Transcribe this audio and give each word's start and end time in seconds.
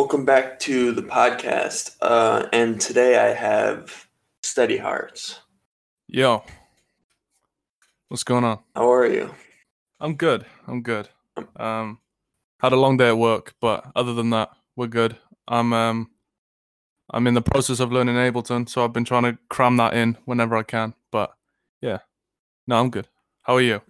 Welcome 0.00 0.24
back 0.24 0.60
to 0.60 0.92
the 0.92 1.02
podcast. 1.02 1.96
Uh, 2.00 2.46
and 2.52 2.80
today 2.80 3.18
I 3.18 3.34
have 3.34 4.06
Steady 4.44 4.76
Hearts. 4.76 5.40
Yo, 6.06 6.44
what's 8.06 8.22
going 8.22 8.44
on? 8.44 8.60
How 8.76 8.92
are 8.92 9.08
you? 9.08 9.34
I'm 9.98 10.14
good. 10.14 10.46
I'm 10.68 10.82
good. 10.82 11.08
Um, 11.56 11.98
had 12.60 12.72
a 12.72 12.76
long 12.76 12.96
day 12.96 13.08
at 13.08 13.18
work, 13.18 13.54
but 13.60 13.90
other 13.96 14.14
than 14.14 14.30
that, 14.30 14.50
we're 14.76 14.86
good. 14.86 15.16
I'm 15.48 15.72
um, 15.72 16.10
I'm 17.10 17.26
in 17.26 17.34
the 17.34 17.42
process 17.42 17.80
of 17.80 17.90
learning 17.90 18.14
Ableton, 18.14 18.68
so 18.68 18.84
I've 18.84 18.92
been 18.92 19.04
trying 19.04 19.24
to 19.24 19.36
cram 19.50 19.78
that 19.78 19.94
in 19.94 20.16
whenever 20.26 20.56
I 20.56 20.62
can. 20.62 20.94
But 21.10 21.32
yeah, 21.82 21.98
no, 22.68 22.78
I'm 22.78 22.90
good. 22.90 23.08
How 23.42 23.56
are 23.56 23.60
you? 23.60 23.82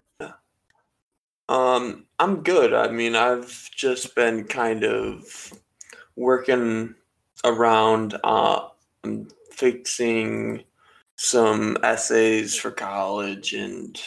Um, 1.47 2.07
I'm 2.17 2.41
good. 2.41 2.73
I 2.73 2.87
mean, 2.89 3.15
I've 3.15 3.69
just 3.75 4.15
been 4.15 4.45
kind 4.45 4.83
of 4.83 5.53
working 6.19 6.93
around 7.45 8.19
uh, 8.23 8.67
fixing 9.51 10.63
some 11.15 11.77
essays 11.83 12.55
for 12.55 12.71
college 12.71 13.53
and 13.53 13.99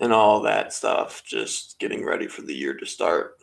and 0.00 0.12
all 0.12 0.42
that 0.42 0.72
stuff. 0.72 1.22
Just 1.24 1.78
getting 1.78 2.04
ready 2.04 2.26
for 2.26 2.42
the 2.42 2.54
year 2.54 2.74
to 2.74 2.86
start. 2.86 3.36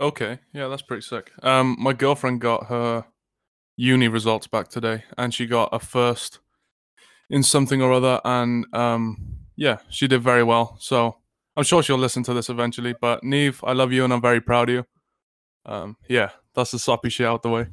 Okay, 0.00 0.38
yeah, 0.52 0.68
that's 0.68 0.82
pretty 0.82 1.02
sick. 1.02 1.32
Um, 1.42 1.76
my 1.78 1.92
girlfriend 1.92 2.40
got 2.40 2.66
her 2.66 3.04
uni 3.76 4.08
results 4.08 4.46
back 4.46 4.68
today, 4.68 5.04
and 5.18 5.34
she 5.34 5.46
got 5.46 5.70
a 5.72 5.78
first 5.78 6.38
in 7.28 7.42
something 7.42 7.82
or 7.82 7.92
other, 7.92 8.20
and 8.24 8.66
um, 8.72 9.38
yeah, 9.56 9.78
she 9.90 10.06
did 10.06 10.22
very 10.22 10.44
well. 10.44 10.76
So 10.80 11.16
I'm 11.56 11.64
sure 11.64 11.82
she'll 11.82 11.98
listen 11.98 12.22
to 12.24 12.34
this 12.34 12.48
eventually. 12.48 12.94
But 13.00 13.24
Neve, 13.24 13.62
I 13.64 13.72
love 13.72 13.92
you, 13.92 14.04
and 14.04 14.12
I'm 14.12 14.22
very 14.22 14.40
proud 14.40 14.68
of 14.68 14.74
you. 14.74 14.86
Um, 15.64 15.96
yeah, 16.08 16.30
that's 16.56 16.72
the 16.72 16.78
sloppy 16.78 17.10
shit 17.10 17.26
out 17.26 17.42
the 17.42 17.50
way. 17.50 17.66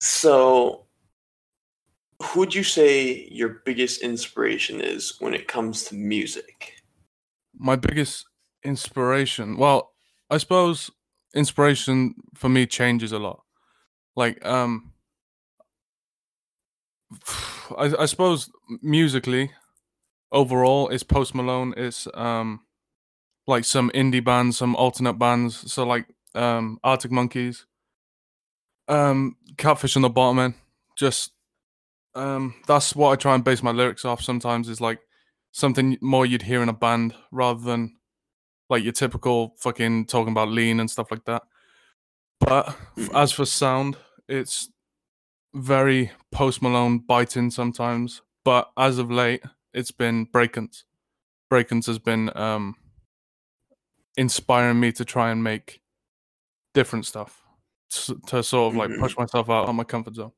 so, 0.00 0.86
who 2.22 2.40
would 2.40 2.54
you 2.54 2.62
say 2.62 3.28
your 3.30 3.62
biggest 3.64 4.02
inspiration 4.02 4.80
is 4.80 5.16
when 5.18 5.34
it 5.34 5.48
comes 5.48 5.84
to 5.84 5.94
music? 5.94 6.74
My 7.58 7.74
biggest 7.76 8.26
inspiration, 8.62 9.56
well, 9.56 9.92
I 10.30 10.38
suppose 10.38 10.90
inspiration 11.34 12.14
for 12.34 12.48
me 12.48 12.66
changes 12.66 13.12
a 13.12 13.18
lot. 13.18 13.42
Like, 14.14 14.44
um, 14.46 14.92
I, 17.76 17.92
I 18.00 18.06
suppose 18.06 18.50
musically, 18.82 19.50
overall, 20.32 20.88
it's 20.88 21.02
Post 21.02 21.34
Malone. 21.34 21.74
It's 21.76 22.06
um, 22.14 22.60
like 23.46 23.64
some 23.64 23.90
indie 23.90 24.24
bands, 24.24 24.56
some 24.56 24.76
alternate 24.76 25.14
bands. 25.14 25.72
So 25.72 25.86
like 25.86 26.06
um, 26.34 26.78
Arctic 26.84 27.10
Monkeys, 27.10 27.66
um, 28.88 29.36
Catfish 29.56 29.96
and 29.96 30.04
the 30.04 30.10
Bottlemen. 30.10 30.54
Just 30.96 31.32
um, 32.14 32.54
that's 32.66 32.96
what 32.96 33.10
I 33.10 33.16
try 33.16 33.34
and 33.34 33.44
base 33.44 33.62
my 33.62 33.70
lyrics 33.72 34.04
off. 34.04 34.22
Sometimes 34.22 34.68
is 34.68 34.80
like 34.80 35.00
something 35.52 35.96
more 36.00 36.26
you'd 36.26 36.42
hear 36.42 36.62
in 36.62 36.68
a 36.68 36.72
band 36.72 37.14
rather 37.30 37.60
than 37.60 37.96
like 38.68 38.82
your 38.82 38.92
typical 38.92 39.54
fucking 39.58 40.06
talking 40.06 40.32
about 40.32 40.48
lean 40.48 40.80
and 40.80 40.90
stuff 40.90 41.10
like 41.10 41.24
that. 41.26 41.42
But 42.40 42.76
Mm-hmm. 42.96 43.14
as 43.16 43.30
for 43.32 43.44
sound, 43.44 43.96
it's 44.28 44.70
very 45.54 46.10
Post 46.32 46.62
Malone 46.62 46.98
biting 46.98 47.50
sometimes. 47.50 48.22
But 48.44 48.70
as 48.76 48.98
of 48.98 49.10
late, 49.10 49.42
it's 49.74 49.90
been 49.90 50.26
Brakence. 50.26 50.84
Brakence 51.50 51.86
has 51.86 51.98
been 51.98 52.34
um, 52.36 52.74
inspiring 54.16 54.80
me 54.80 54.92
to 54.92 55.04
try 55.04 55.30
and 55.30 55.44
make 55.44 55.80
different 56.74 57.06
stuff 57.06 57.42
to 57.90 58.42
sort 58.42 58.72
of 58.72 58.76
like 58.76 58.90
Mhm. 58.90 59.00
push 59.00 59.16
myself 59.16 59.48
out 59.50 59.68
of 59.68 59.74
my 59.74 59.84
comfort 59.84 60.14
zone. 60.14 60.32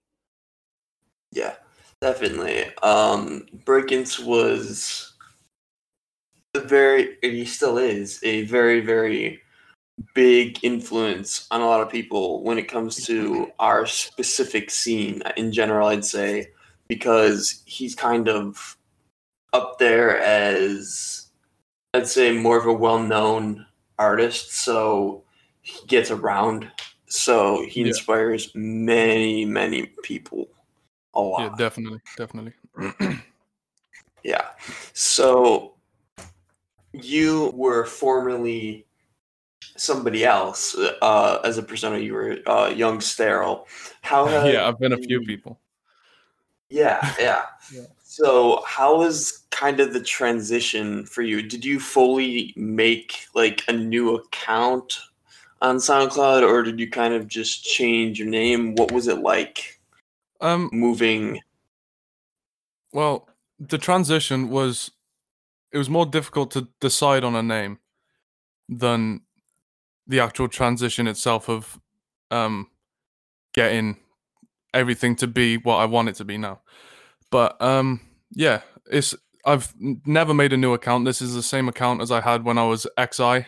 Yeah, 1.32 1.56
definitely. 2.00 2.74
Um, 2.78 3.46
Brakence 3.64 4.18
was 4.18 5.12
a 6.54 6.60
very, 6.60 7.19
and 7.22 7.32
he 7.32 7.44
still 7.44 7.78
is 7.78 8.20
a 8.22 8.42
very, 8.44 8.81
very 8.81 9.42
big 10.14 10.62
influence 10.64 11.47
on 11.50 11.60
a 11.60 11.66
lot 11.66 11.81
of 11.81 11.91
people 11.91 12.42
when 12.42 12.59
it 12.59 12.69
comes 12.69 13.04
to 13.06 13.50
our 13.59 13.86
specific 13.86 14.70
scene 14.70 15.22
in 15.36 15.53
general. 15.53 15.88
I'd 15.88 16.04
say 16.04 16.53
because 16.88 17.62
he's 17.66 17.94
kind 17.94 18.28
of 18.28 18.76
up 19.53 19.78
there 19.78 20.19
as 20.19 21.30
I'd 21.94 22.06
say 22.06 22.32
more 22.32 22.59
of 22.59 22.66
a 22.66 22.72
well-known 22.72 23.66
artist, 23.98 24.53
so 24.53 25.25
he 25.62 25.86
gets 25.86 26.10
around. 26.10 26.70
So 27.08 27.64
he 27.66 27.80
Yeah. 27.80 27.88
inspires 27.88 28.50
many, 28.54 29.44
many 29.44 29.86
people 30.02 30.48
a 31.14 31.20
lot. 31.20 31.41
Yeah, 31.41 31.56
definitely, 31.56 32.00
definitely. 32.16 32.52
Yeah. 34.24 34.48
So 34.94 35.74
you 36.92 37.52
were 37.54 37.84
formerly 37.86 38.84
somebody 39.76 40.24
else 40.24 40.76
uh, 40.76 41.41
as 41.44 41.56
a 41.56 41.62
persona. 41.62 41.98
You 41.98 42.14
were 42.14 42.38
uh, 42.47 42.68
young 42.74 43.00
sterile. 43.00 43.66
How? 44.02 44.28
Yeah, 44.44 44.68
I've 44.68 44.78
been 44.78 44.92
a 44.92 44.98
few 44.98 45.20
people. 45.22 45.60
Yeah, 46.68 47.14
yeah. 47.18 47.44
Yeah. 47.72 47.86
So 48.02 48.62
how 48.66 48.98
was 48.98 49.44
kind 49.50 49.80
of 49.80 49.92
the 49.92 50.02
transition 50.02 51.04
for 51.04 51.22
you? 51.22 51.42
Did 51.42 51.64
you 51.64 51.78
fully 51.78 52.54
make 52.56 53.26
like 53.34 53.62
a 53.68 53.72
new 53.72 54.14
account 54.16 54.98
on 55.60 55.76
SoundCloud, 55.76 56.42
or 56.48 56.62
did 56.62 56.78
you 56.78 56.88
kind 56.91 57.14
of 57.14 57.26
just 57.28 57.64
change 57.64 58.19
your 58.19 58.28
name? 58.28 58.74
What 58.74 58.92
was 58.92 59.08
it 59.08 59.19
like 59.19 59.80
Um, 60.41 60.70
moving? 60.72 61.41
well, 62.92 63.28
the 63.58 63.78
transition 63.78 64.48
was 64.50 64.91
it 65.72 65.78
was 65.78 65.91
more 65.91 66.06
difficult 66.06 66.50
to 66.52 66.68
decide 66.80 67.24
on 67.24 67.34
a 67.34 67.42
name 67.42 67.78
than 68.68 69.20
the 70.06 70.20
actual 70.20 70.48
transition 70.48 71.06
itself 71.06 71.48
of 71.48 71.78
um 72.30 72.68
getting 73.52 73.97
everything 74.72 75.16
to 75.16 75.26
be 75.26 75.56
what 75.58 75.76
I 75.76 75.84
want 75.86 76.08
it 76.08 76.14
to 76.16 76.24
be 76.24 76.38
now. 76.38 76.60
But 77.30 77.60
um 77.60 78.00
yeah, 78.32 78.60
it's 78.91 79.14
I've 79.44 79.74
never 79.78 80.34
made 80.34 80.52
a 80.52 80.56
new 80.56 80.72
account. 80.74 81.04
This 81.04 81.22
is 81.22 81.34
the 81.34 81.42
same 81.42 81.68
account 81.68 82.02
as 82.02 82.10
I 82.10 82.20
had 82.20 82.44
when 82.44 82.58
I 82.58 82.64
was 82.64 82.86
XI. 82.98 83.47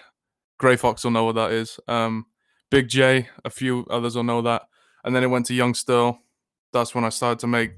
Grey 0.60 0.76
Fox 0.76 1.03
will 1.03 1.10
know 1.10 1.25
what 1.25 1.34
that 1.37 1.53
is. 1.53 1.81
Um 1.88 2.26
Big 2.71 2.87
J, 2.87 3.28
a 3.44 3.50
few 3.50 3.84
others 3.91 4.15
will 4.15 4.22
know 4.22 4.43
that. 4.43 4.62
And 5.03 5.16
then 5.16 5.25
it 5.25 5.26
went 5.26 5.47
to 5.47 5.54
Young 5.54 5.75
Still. 5.75 6.19
That's 6.72 6.94
when 6.94 7.04
I 7.04 7.09
started 7.09 7.41
to 7.41 7.47
make 7.48 7.72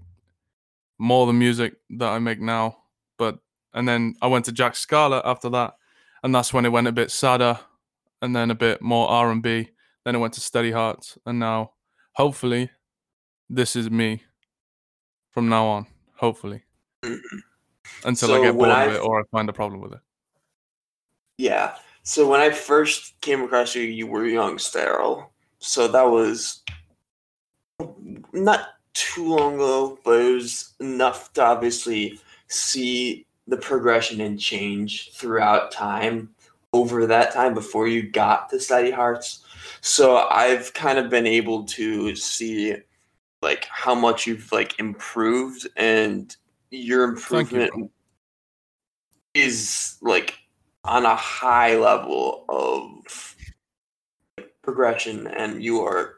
more 0.98 1.26
the 1.26 1.32
music 1.32 1.76
that 1.98 2.10
I 2.10 2.18
make 2.18 2.40
now. 2.40 2.76
But 3.16 3.38
and 3.72 3.88
then 3.88 4.16
I 4.20 4.26
went 4.26 4.44
to 4.46 4.52
Jack 4.52 4.76
Scarlett 4.76 5.22
after 5.24 5.48
that, 5.50 5.74
and 6.22 6.34
that's 6.34 6.52
when 6.52 6.66
it 6.66 6.72
went 6.72 6.88
a 6.88 6.92
bit 6.92 7.10
sadder, 7.10 7.58
and 8.20 8.36
then 8.36 8.50
a 8.50 8.54
bit 8.54 8.82
more 8.82 9.08
R 9.08 9.30
and 9.30 9.42
B. 9.42 9.70
Then 10.04 10.14
it 10.14 10.18
went 10.18 10.34
to 10.34 10.40
Steady 10.40 10.72
Hearts, 10.72 11.16
and 11.24 11.38
now, 11.38 11.72
hopefully, 12.16 12.70
this 13.48 13.76
is 13.76 13.88
me 13.90 14.24
from 15.30 15.48
now 15.48 15.66
on. 15.68 15.86
Hopefully, 16.16 16.64
until 18.04 18.34
I 18.34 18.42
get 18.42 18.54
bored 18.54 18.68
I- 18.68 18.84
of 18.84 18.94
it 18.94 18.98
or 18.98 19.20
I 19.20 19.22
find 19.30 19.48
a 19.48 19.52
problem 19.54 19.80
with 19.80 19.92
it. 19.94 20.00
Yeah. 21.38 21.76
So 22.02 22.28
when 22.28 22.40
I 22.40 22.50
first 22.50 23.20
came 23.20 23.42
across 23.42 23.74
you, 23.74 23.82
you 23.82 24.06
were 24.06 24.26
young 24.26 24.58
sterile. 24.58 25.32
So 25.58 25.86
that 25.88 26.02
was 26.02 26.62
not 28.32 28.70
too 28.94 29.36
long 29.36 29.54
ago, 29.54 29.98
but 30.04 30.20
it 30.20 30.34
was 30.34 30.74
enough 30.80 31.32
to 31.34 31.42
obviously 31.42 32.18
see 32.48 33.26
the 33.46 33.56
progression 33.56 34.20
and 34.20 34.38
change 34.38 35.12
throughout 35.12 35.70
time 35.70 36.30
over 36.72 37.06
that 37.06 37.32
time 37.32 37.54
before 37.54 37.86
you 37.86 38.02
got 38.02 38.50
to 38.50 38.58
Steady 38.58 38.90
Hearts. 38.90 39.44
So 39.80 40.16
I've 40.16 40.72
kind 40.74 40.98
of 40.98 41.10
been 41.10 41.26
able 41.26 41.64
to 41.64 42.16
see 42.16 42.76
like 43.42 43.66
how 43.70 43.94
much 43.94 44.26
you've 44.26 44.50
like 44.52 44.78
improved 44.78 45.68
and 45.76 46.34
your 46.70 47.16
Thank 47.16 47.52
you, 47.52 47.60
improvement 47.60 47.92
is 49.34 49.98
like 50.02 50.38
on 50.84 51.04
a 51.04 51.14
high 51.14 51.76
level 51.76 52.44
of 52.48 53.36
progression 54.62 55.26
and 55.26 55.62
you 55.62 55.80
are 55.82 56.14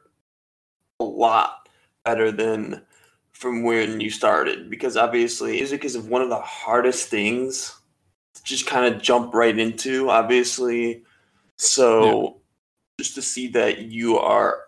a 1.01 1.05
lot 1.05 1.69
better 2.05 2.31
than 2.31 2.83
from 3.33 3.63
when 3.63 4.01
you 4.01 4.11
started. 4.11 4.71
Because 4.71 4.97
obviously 4.97 5.53
music 5.53 5.85
is 5.85 5.99
one 5.99 6.23
of 6.23 6.29
the 6.29 6.41
hardest 6.41 7.09
things 7.09 7.77
to 8.35 8.43
just 8.45 8.67
kind 8.67 8.93
of 8.93 9.03
jump 9.03 9.35
right 9.35 9.59
into 9.59 10.11
obviously. 10.11 11.03
So 11.59 12.41
just 12.99 13.15
to 13.17 13.23
see 13.23 13.49
that 13.49 13.79
you 13.79 14.19
are 14.19 14.61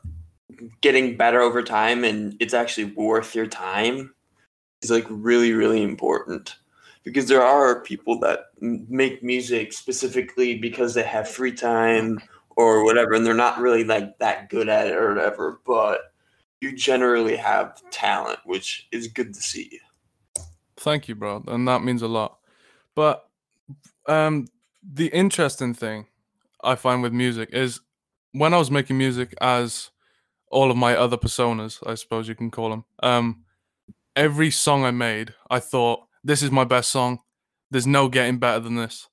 getting 0.80 1.16
better 1.16 1.40
over 1.40 1.62
time 1.62 2.04
and 2.04 2.36
it's 2.40 2.54
actually 2.54 2.92
worth 2.92 3.34
your 3.34 3.46
time 3.46 4.14
is 4.82 4.90
like 4.90 5.06
really 5.08 5.52
really 5.52 5.82
important 5.82 6.56
because 7.06 7.28
there 7.28 7.42
are 7.42 7.82
people 7.82 8.18
that 8.18 8.46
make 8.60 9.22
music 9.22 9.72
specifically 9.72 10.58
because 10.58 10.92
they 10.92 11.04
have 11.04 11.28
free 11.28 11.52
time 11.52 12.20
or 12.56 12.84
whatever, 12.84 13.14
and 13.14 13.24
they're 13.24 13.32
not 13.32 13.60
really 13.60 13.84
like 13.84 14.18
that 14.18 14.50
good 14.50 14.68
at 14.68 14.88
it 14.88 14.94
or 14.94 15.14
whatever, 15.14 15.60
but 15.64 16.00
you 16.60 16.74
generally 16.74 17.36
have 17.36 17.80
talent, 17.90 18.40
which 18.44 18.88
is 18.90 19.06
good 19.06 19.32
to 19.32 19.40
see. 19.40 19.78
Thank 20.78 21.06
you, 21.06 21.14
bro, 21.14 21.44
and 21.46 21.68
that 21.68 21.84
means 21.84 22.02
a 22.02 22.08
lot. 22.08 22.38
But 22.96 23.28
um, 24.08 24.48
the 24.82 25.06
interesting 25.06 25.74
thing 25.74 26.06
I 26.64 26.74
find 26.74 27.04
with 27.04 27.12
music 27.12 27.50
is 27.52 27.80
when 28.32 28.52
I 28.52 28.58
was 28.58 28.70
making 28.70 28.98
music 28.98 29.32
as 29.40 29.90
all 30.50 30.72
of 30.72 30.76
my 30.76 30.96
other 30.96 31.16
personas, 31.16 31.78
I 31.86 31.94
suppose 31.94 32.26
you 32.26 32.34
can 32.34 32.50
call 32.50 32.70
them. 32.70 32.84
Um, 33.00 33.44
every 34.16 34.50
song 34.50 34.84
I 34.84 34.90
made, 34.90 35.34
I 35.48 35.60
thought 35.60 36.05
this 36.26 36.42
is 36.42 36.50
my 36.50 36.64
best 36.64 36.90
song. 36.90 37.20
There's 37.70 37.86
no 37.86 38.08
getting 38.08 38.38
better 38.38 38.58
than 38.58 38.74
this. 38.74 39.08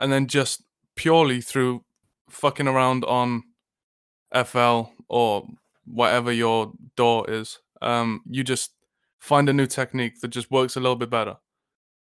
And 0.00 0.12
then 0.12 0.26
just 0.26 0.64
purely 0.96 1.40
through 1.40 1.84
fucking 2.28 2.66
around 2.66 3.04
on 3.04 3.44
FL 4.44 4.90
or 5.08 5.46
whatever 5.84 6.32
your 6.32 6.72
DAW 6.96 7.22
is, 7.28 7.60
um, 7.80 8.22
you 8.28 8.42
just 8.42 8.72
find 9.20 9.48
a 9.48 9.52
new 9.52 9.66
technique 9.66 10.20
that 10.20 10.28
just 10.28 10.50
works 10.50 10.76
a 10.76 10.80
little 10.80 10.96
bit 10.96 11.10
better. 11.10 11.36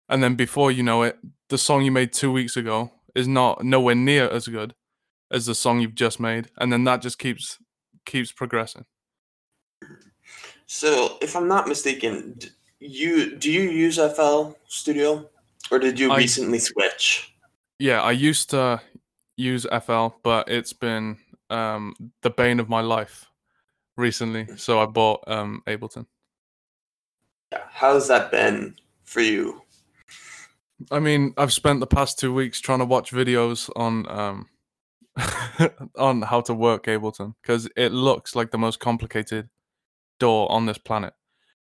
And 0.07 0.21
then 0.21 0.35
before 0.35 0.71
you 0.71 0.83
know 0.83 1.01
it, 1.01 1.17
the 1.49 1.57
song 1.57 1.83
you 1.83 1.91
made 1.91 2.13
two 2.13 2.31
weeks 2.31 2.55
ago 2.55 2.91
is 3.15 3.27
not 3.27 3.63
nowhere 3.63 3.95
near 3.95 4.29
as 4.29 4.47
good 4.47 4.75
as 5.31 5.47
the 5.47 5.55
song 5.55 5.79
you've 5.79 5.95
just 5.95 6.19
made, 6.19 6.49
and 6.57 6.71
then 6.71 6.83
that 6.83 7.01
just 7.01 7.17
keeps 7.17 7.57
keeps 8.05 8.31
progressing. 8.31 8.85
So, 10.67 11.17
if 11.21 11.35
I'm 11.35 11.47
not 11.47 11.67
mistaken, 11.67 12.37
you 12.79 13.35
do 13.35 13.51
you 13.51 13.69
use 13.69 13.97
FL 13.97 14.51
Studio, 14.67 15.29
or 15.71 15.79
did 15.79 15.99
you 15.99 16.11
I, 16.11 16.17
recently 16.17 16.59
switch? 16.59 17.33
Yeah, 17.79 18.01
I 18.01 18.11
used 18.11 18.49
to 18.51 18.81
use 19.37 19.65
FL, 19.85 20.07
but 20.23 20.49
it's 20.49 20.73
been 20.73 21.17
um, 21.49 21.95
the 22.21 22.29
bane 22.29 22.59
of 22.59 22.69
my 22.69 22.81
life 22.81 23.25
recently. 23.97 24.47
So 24.57 24.79
I 24.79 24.85
bought 24.85 25.23
um, 25.27 25.61
Ableton. 25.67 26.05
Yeah, 27.51 27.63
how's 27.69 28.07
that 28.07 28.31
been 28.31 28.75
for 29.03 29.21
you? 29.21 29.61
I 30.91 30.99
mean, 30.99 31.33
I've 31.37 31.53
spent 31.53 31.79
the 31.79 31.87
past 31.87 32.19
two 32.19 32.33
weeks 32.33 32.59
trying 32.59 32.79
to 32.79 32.85
watch 32.85 33.11
videos 33.11 33.69
on 33.75 34.09
um, 34.09 34.47
on 35.97 36.21
how 36.21 36.41
to 36.41 36.53
work 36.53 36.85
Ableton 36.85 37.33
because 37.41 37.69
it 37.75 37.91
looks 37.91 38.35
like 38.35 38.51
the 38.51 38.57
most 38.57 38.79
complicated 38.79 39.49
DAW 40.19 40.47
on 40.47 40.65
this 40.65 40.77
planet. 40.77 41.13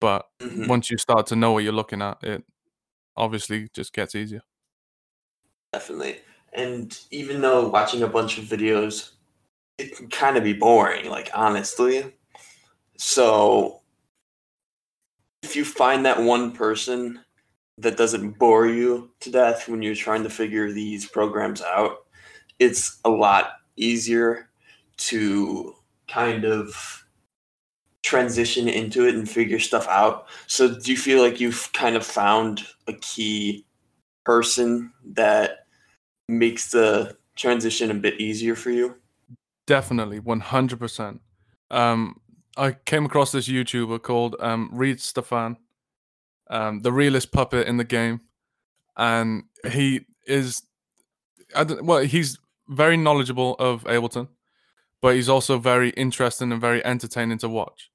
But 0.02 0.28
mm-hmm. 0.42 0.68
once 0.68 0.90
you 0.92 0.98
start 0.98 1.28
to 1.28 1.38
know 1.38 1.54
what 1.54 1.64
you're 1.64 1.72
looking 1.72 2.02
at, 2.02 2.22
it 2.24 2.44
obviously 3.16 3.70
just 3.74 3.94
gets 3.94 4.16
easier. 4.16 4.42
Definitely. 5.72 6.18
And 6.54 7.00
even 7.12 7.40
though 7.40 7.70
watching 7.70 8.04
a 8.04 8.08
bunch 8.08 8.38
of 8.38 8.46
videos, 8.46 9.12
it 9.78 9.96
can 9.96 10.10
kind 10.10 10.36
of 10.36 10.44
be 10.44 10.54
boring, 10.54 11.10
like 11.10 11.30
honestly. 11.34 12.14
So 12.98 13.82
if 15.44 15.56
you 15.56 15.64
find 15.64 16.06
that 16.06 16.22
one 16.22 16.52
person 16.52 17.22
that 17.78 17.98
doesn't 17.98 18.38
bore 18.38 18.68
you 18.68 19.12
to 19.22 19.32
death 19.32 19.70
when 19.70 19.82
you're 19.82 19.96
trying 19.96 20.24
to 20.24 20.30
figure 20.30 20.72
these 20.72 21.06
programs 21.06 21.62
out, 21.62 22.06
it's 22.60 23.00
a 23.06 23.10
lot 23.10 23.54
easier 23.76 24.50
to 24.98 25.76
kind 26.08 26.44
of 26.44 27.01
transition 28.04 28.68
into 28.68 29.08
it 29.08 29.16
and 29.16 29.30
figure 29.30 29.60
stuff 29.60 29.88
out. 29.88 30.28
So 30.48 30.80
do 30.80 30.92
you 30.92 30.98
feel 30.98 31.22
like 31.22 31.40
you've 31.40 31.72
kind 31.74 31.96
of 31.96 32.06
found 32.06 32.66
a 32.88 32.94
key 32.94 33.66
person 34.26 34.92
that 35.14 35.66
makes 36.28 36.72
the 36.72 37.18
transition 37.36 37.92
a 37.92 37.96
bit 37.96 38.20
easier 38.20 38.56
for 38.56 38.72
you? 38.72 38.96
Definitely, 39.68 40.20
100%. 40.20 41.20
Um, 41.70 42.20
I 42.58 42.72
came 42.72 43.06
across 43.06 43.32
this 43.32 43.48
YouTuber 43.48 44.02
called 44.02 44.36
um, 44.40 44.70
Reid 44.74 45.00
Stefan, 45.00 45.58
um, 46.50 46.82
the 46.82 46.92
realest 46.92 47.32
puppet 47.32 47.68
in 47.68 47.78
the 47.78 47.84
game. 47.84 48.22
And 48.98 49.44
he 49.72 50.06
is, 50.28 50.64
I 51.56 51.64
don't, 51.64 51.86
well, 51.86 52.00
he's 52.00 52.38
very 52.68 52.98
knowledgeable 52.98 53.56
of 53.60 53.84
Ableton, 53.86 54.28
but 55.02 55.16
he's 55.16 55.30
also 55.30 55.58
very 55.58 55.92
interesting 55.92 56.52
and 56.52 56.60
very 56.60 56.84
entertaining 56.86 57.38
to 57.40 57.50
watch. 57.50 57.91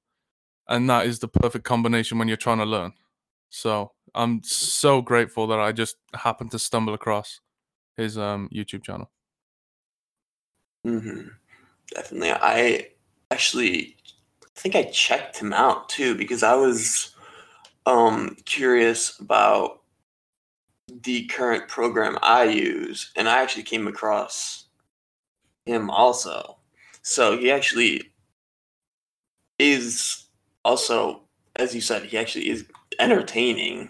And 0.69 0.89
that 0.89 1.05
is 1.05 1.19
the 1.19 1.27
perfect 1.27 1.65
combination 1.65 2.17
when 2.17 2.27
you're 2.27 2.37
trying 2.37 2.57
to 2.57 2.65
learn. 2.65 2.93
So 3.49 3.91
I'm 4.13 4.43
so 4.43 5.01
grateful 5.01 5.47
that 5.47 5.59
I 5.59 5.71
just 5.71 5.97
happened 6.13 6.51
to 6.51 6.59
stumble 6.59 6.93
across 6.93 7.39
his 7.95 8.17
um, 8.17 8.49
YouTube 8.53 8.83
channel. 8.83 9.09
Mm-hmm. 10.85 11.29
Definitely. 11.93 12.31
I 12.31 12.87
actually 13.31 13.95
think 14.55 14.75
I 14.75 14.83
checked 14.83 15.37
him 15.37 15.53
out 15.53 15.89
too 15.89 16.15
because 16.15 16.43
I 16.43 16.55
was 16.55 17.15
um, 17.85 18.35
curious 18.45 19.17
about 19.19 19.81
the 21.03 21.25
current 21.27 21.67
program 21.67 22.17
I 22.21 22.45
use, 22.45 23.11
and 23.15 23.27
I 23.27 23.41
actually 23.41 23.63
came 23.63 23.87
across 23.87 24.65
him 25.65 25.89
also. 25.89 26.57
So 27.01 27.37
he 27.37 27.51
actually 27.51 28.11
is 29.59 30.26
also, 30.67 31.21
as 31.55 31.73
you 31.73 31.79
said, 31.79 32.03
he 32.03 32.17
actually 32.17 32.49
is 32.49 32.65
entertaining, 32.99 33.89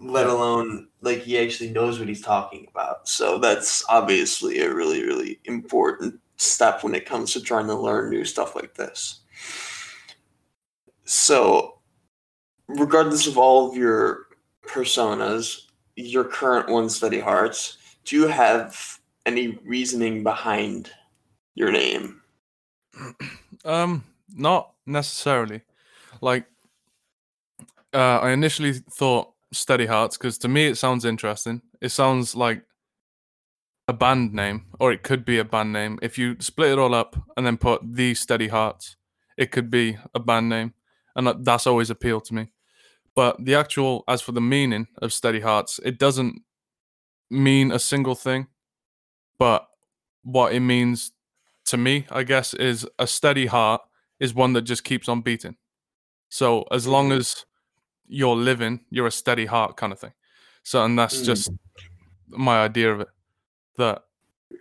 let 0.00 0.28
alone 0.28 0.86
like 1.00 1.18
he 1.18 1.36
actually 1.36 1.70
knows 1.70 1.98
what 1.98 2.06
he's 2.06 2.20
talking 2.20 2.68
about. 2.70 3.08
So 3.08 3.38
that's 3.38 3.84
obviously 3.88 4.60
a 4.60 4.72
really, 4.72 5.02
really 5.02 5.40
important 5.46 6.20
step 6.36 6.84
when 6.84 6.94
it 6.94 7.06
comes 7.06 7.32
to 7.32 7.40
trying 7.40 7.66
to 7.66 7.74
learn 7.74 8.10
new 8.10 8.24
stuff 8.24 8.54
like 8.54 8.74
this. 8.74 9.22
So, 11.06 11.80
regardless 12.68 13.26
of 13.26 13.36
all 13.36 13.68
of 13.68 13.76
your 13.76 14.26
personas, 14.68 15.62
your 15.96 16.22
current 16.22 16.68
one, 16.68 16.88
Steady 16.88 17.18
Hearts, 17.18 17.78
do 18.04 18.14
you 18.14 18.28
have 18.28 19.00
any 19.26 19.58
reasoning 19.64 20.22
behind 20.22 20.92
your 21.56 21.72
name? 21.72 22.20
Um, 23.66 24.04
not 24.36 24.73
necessarily. 24.86 25.62
Like, 26.20 26.46
uh, 27.92 28.18
I 28.20 28.30
initially 28.30 28.72
thought 28.72 29.32
Steady 29.52 29.86
Hearts 29.86 30.16
because 30.16 30.38
to 30.38 30.48
me 30.48 30.66
it 30.66 30.76
sounds 30.76 31.04
interesting. 31.04 31.62
It 31.80 31.90
sounds 31.90 32.34
like 32.34 32.64
a 33.86 33.92
band 33.92 34.32
name, 34.32 34.66
or 34.80 34.92
it 34.92 35.02
could 35.02 35.24
be 35.24 35.38
a 35.38 35.44
band 35.44 35.72
name. 35.72 35.98
If 36.02 36.18
you 36.18 36.36
split 36.40 36.72
it 36.72 36.78
all 36.78 36.94
up 36.94 37.16
and 37.36 37.46
then 37.46 37.56
put 37.56 37.82
the 37.84 38.14
Steady 38.14 38.48
Hearts, 38.48 38.96
it 39.36 39.50
could 39.50 39.70
be 39.70 39.98
a 40.14 40.20
band 40.20 40.48
name, 40.48 40.74
and 41.14 41.44
that's 41.44 41.66
always 41.66 41.90
appealed 41.90 42.24
to 42.26 42.34
me. 42.34 42.50
But 43.14 43.44
the 43.44 43.54
actual, 43.54 44.02
as 44.08 44.22
for 44.22 44.32
the 44.32 44.40
meaning 44.40 44.88
of 45.00 45.12
Steady 45.12 45.40
Hearts, 45.40 45.78
it 45.84 45.98
doesn't 45.98 46.42
mean 47.30 47.70
a 47.70 47.78
single 47.78 48.14
thing. 48.14 48.48
But 49.38 49.68
what 50.22 50.52
it 50.52 50.60
means 50.60 51.12
to 51.66 51.76
me, 51.76 52.06
I 52.10 52.22
guess, 52.22 52.54
is 52.54 52.86
a 52.98 53.06
steady 53.06 53.46
heart 53.46 53.82
is 54.20 54.34
one 54.34 54.52
that 54.54 54.62
just 54.62 54.84
keeps 54.84 55.08
on 55.08 55.20
beating. 55.20 55.56
So 56.28 56.62
as 56.70 56.86
long 56.86 57.10
mm. 57.10 57.18
as 57.18 57.44
you're 58.06 58.36
living, 58.36 58.80
you're 58.90 59.06
a 59.06 59.12
steady 59.12 59.46
heart 59.46 59.76
kind 59.76 59.92
of 59.92 59.98
thing. 59.98 60.12
So, 60.62 60.84
and 60.84 60.98
that's 60.98 61.20
mm. 61.20 61.24
just 61.24 61.50
my 62.28 62.62
idea 62.62 62.92
of 62.92 63.00
it. 63.00 63.08
That 63.76 64.02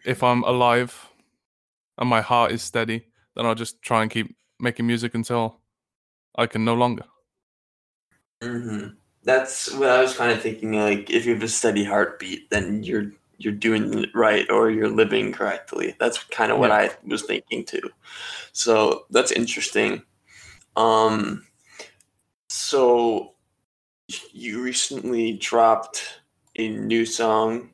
if 0.06 0.24
I'm 0.24 0.44
alive 0.44 1.10
and 1.98 2.10
my 2.10 2.22
heart 2.22 2.52
is 2.52 2.62
steady, 2.62 3.08
then 3.36 3.46
I'll 3.46 3.56
just 3.56 3.82
try 3.82 4.02
and 4.02 4.12
keep 4.12 4.36
making 4.60 4.88
music 4.88 5.16
until 5.16 5.60
I 6.36 6.48
can 6.48 6.66
no 6.66 6.74
longer. 6.74 7.06
Mm-hmm. 8.42 8.96
That's 9.24 9.74
what 9.74 9.90
I 9.90 10.02
was 10.02 10.16
kind 10.16 10.32
of 10.32 10.42
thinking. 10.42 10.74
Like, 10.74 11.10
if 11.10 11.26
you 11.26 11.34
have 11.34 11.44
a 11.44 11.48
steady 11.48 11.84
heartbeat, 11.84 12.50
then 12.50 12.84
you're 12.84 13.12
you're 13.38 13.54
doing 13.54 13.94
it 14.00 14.10
right 14.14 14.50
or 14.50 14.70
you're 14.70 14.90
living 14.90 15.32
correctly. 15.32 15.96
That's 16.00 16.24
kind 16.26 16.52
of 16.52 16.60
what 16.60 16.72
I 16.72 16.92
was 17.06 17.24
thinking 17.24 17.66
too. 17.66 17.90
So 18.52 19.06
that's 19.10 19.32
interesting. 19.32 20.04
Um, 20.76 21.46
so 22.48 23.34
you 24.32 24.62
recently 24.62 25.34
dropped 25.34 26.20
a 26.56 26.70
new 26.70 27.06
song 27.06 27.72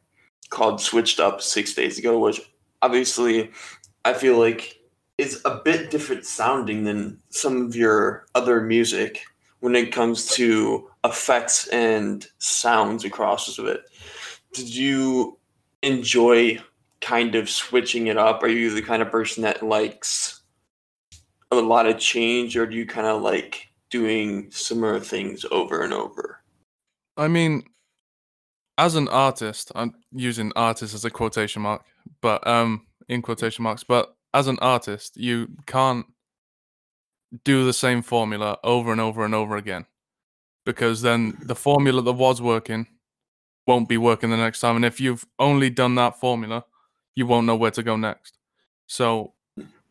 called 0.50 0.82
Switched 0.82 1.20
Up 1.20 1.42
six 1.42 1.74
days 1.74 2.00
ago, 2.00 2.20
which 2.20 2.42
obviously 2.82 3.52
I 4.06 4.14
feel 4.14 4.38
like 4.38 4.80
is 5.18 5.42
a 5.44 5.60
bit 5.64 5.92
different 5.92 6.26
sounding 6.26 6.86
than 6.86 7.20
some 7.30 7.66
of 7.66 7.76
your 7.76 8.26
other 8.36 8.62
music 8.62 9.22
when 9.60 9.76
it 9.76 9.92
comes 9.92 10.28
to 10.28 10.90
effects 11.04 11.68
and 11.68 12.28
sounds 12.38 13.04
across 13.04 13.58
of 13.60 13.66
it. 13.66 13.82
Did 14.54 14.74
you 14.74 15.38
enjoy 15.84 16.60
kind 17.02 17.36
of 17.36 17.50
switching 17.50 18.08
it 18.08 18.18
up? 18.18 18.44
Are 18.44 18.48
you 18.48 18.74
the 18.74 18.82
kind 18.82 19.02
of 19.02 19.12
person 19.12 19.44
that 19.44 19.64
likes 19.64 20.42
a 21.52 21.56
lot 21.56 21.88
of 21.88 21.98
change, 21.98 22.56
or 22.56 22.66
do 22.66 22.76
you 22.76 22.86
kind 22.86 23.08
of 23.08 23.22
like 23.22 23.68
doing 23.90 24.52
similar 24.52 25.00
things 25.00 25.46
over 25.52 25.84
and 25.84 25.94
over? 25.94 26.42
I 27.18 27.28
mean, 27.28 27.64
as 28.78 28.96
an 28.96 29.08
artist, 29.08 29.72
I'm 29.76 29.94
using 30.12 30.52
artist 30.56 30.94
as 30.94 31.06
a 31.06 31.10
quotation 31.10 31.62
mark, 31.62 31.84
but 32.22 32.46
um, 32.48 32.86
in 33.08 33.22
quotation 33.22 33.64
marks, 33.64 33.84
but 33.84 34.16
as 34.34 34.48
an 34.48 34.60
artist, 34.62 35.18
you 35.18 35.50
can't 35.66 36.06
do 37.44 37.66
the 37.66 37.74
same 37.74 38.02
formula 38.02 38.58
over 38.64 38.92
and 38.92 39.02
over 39.02 39.26
and 39.26 39.36
over 39.36 39.58
again 39.58 39.86
because 40.66 41.02
then 41.02 41.38
the 41.42 41.56
formula 41.56 42.02
that 42.02 42.14
was 42.14 42.42
working 42.42 42.88
won't 43.70 43.88
be 43.88 43.98
working 43.98 44.32
the 44.32 44.38
next 44.38 44.62
time. 44.62 44.76
And 44.76 44.84
if 44.84 45.00
you've 45.00 45.26
only 45.38 45.70
done 45.70 45.94
that 45.94 46.20
formula, 46.20 46.66
you 47.14 47.28
won't 47.28 47.46
know 47.46 47.56
where 47.56 47.70
to 47.72 47.84
go 47.84 47.96
next. 47.96 48.40
So 48.88 49.34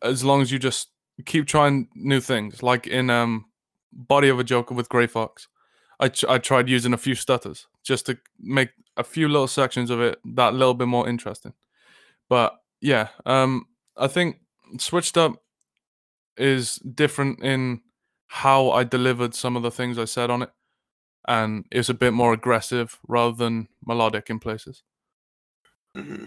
as 0.02 0.24
long 0.24 0.42
as 0.42 0.50
you 0.50 0.58
just 0.58 0.88
keep 1.24 1.46
trying 1.46 1.86
new 1.94 2.20
things, 2.20 2.60
like 2.60 2.88
in 2.88 3.08
um, 3.08 3.44
Body 3.92 4.28
of 4.28 4.40
a 4.40 4.44
Joker 4.44 4.74
with 4.74 4.88
Grey 4.88 5.06
Fox, 5.06 5.46
I, 6.00 6.08
ch- 6.08 6.24
I 6.24 6.38
tried 6.38 6.68
using 6.68 6.92
a 6.92 6.98
few 7.06 7.14
stutters 7.14 7.68
just 7.84 8.06
to 8.06 8.18
make 8.40 8.70
a 8.96 9.04
few 9.04 9.28
little 9.28 9.46
sections 9.46 9.90
of 9.90 10.00
it 10.00 10.18
that 10.24 10.54
little 10.54 10.74
bit 10.74 10.88
more 10.88 11.08
interesting. 11.08 11.52
But 12.28 12.58
yeah, 12.80 13.08
um, 13.26 13.66
I 13.96 14.08
think 14.08 14.40
switched 14.78 15.16
up 15.16 15.40
is 16.36 16.76
different 16.76 17.44
in 17.44 17.82
how 18.26 18.70
I 18.70 18.82
delivered 18.82 19.34
some 19.36 19.56
of 19.56 19.62
the 19.62 19.70
things 19.70 19.98
I 19.98 20.04
said 20.04 20.30
on 20.30 20.42
it, 20.42 20.50
and 21.26 21.64
it's 21.70 21.88
a 21.88 21.94
bit 21.94 22.12
more 22.12 22.32
aggressive 22.32 22.98
rather 23.08 23.34
than 23.36 23.68
melodic 23.84 24.30
in 24.30 24.38
places. 24.38 24.82
hmm 25.94 26.26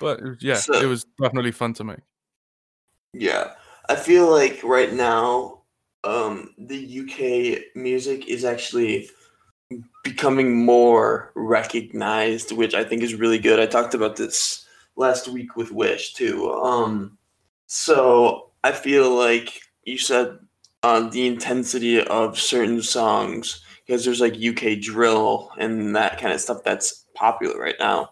But 0.00 0.20
yeah, 0.40 0.54
So- 0.56 0.74
it 0.80 0.86
was 0.86 1.04
definitely 1.20 1.52
fun 1.52 1.74
to 1.74 1.84
make. 1.84 2.00
Yeah, 3.12 3.52
I 3.88 3.96
feel 3.96 4.28
like 4.30 4.60
right 4.64 4.92
now, 4.92 5.62
um, 6.02 6.52
the 6.58 6.76
UK 6.76 7.76
music 7.76 8.26
is 8.28 8.44
actually 8.44 9.08
becoming 10.02 10.64
more 10.64 11.30
recognized, 11.34 12.52
which 12.52 12.74
I 12.74 12.84
think 12.84 13.02
is 13.02 13.14
really 13.14 13.38
good. 13.38 13.60
I 13.60 13.66
talked 13.66 13.94
about 13.94 14.16
this 14.16 14.66
last 14.96 15.28
week 15.28 15.56
with 15.56 15.70
Wish 15.70 16.14
too. 16.14 16.50
Um, 16.52 17.16
so 17.66 18.50
I 18.64 18.72
feel 18.72 19.10
like 19.14 19.60
you 19.84 19.96
said 19.98 20.38
uh, 20.82 21.08
the 21.08 21.26
intensity 21.26 22.00
of 22.00 22.38
certain 22.38 22.82
songs 22.82 23.62
because 23.86 24.04
there's 24.04 24.20
like 24.20 24.34
UK 24.34 24.80
drill 24.80 25.50
and 25.58 25.94
that 25.96 26.18
kind 26.20 26.32
of 26.32 26.40
stuff 26.40 26.62
that's 26.64 27.04
popular 27.14 27.58
right 27.58 27.76
now. 27.78 28.10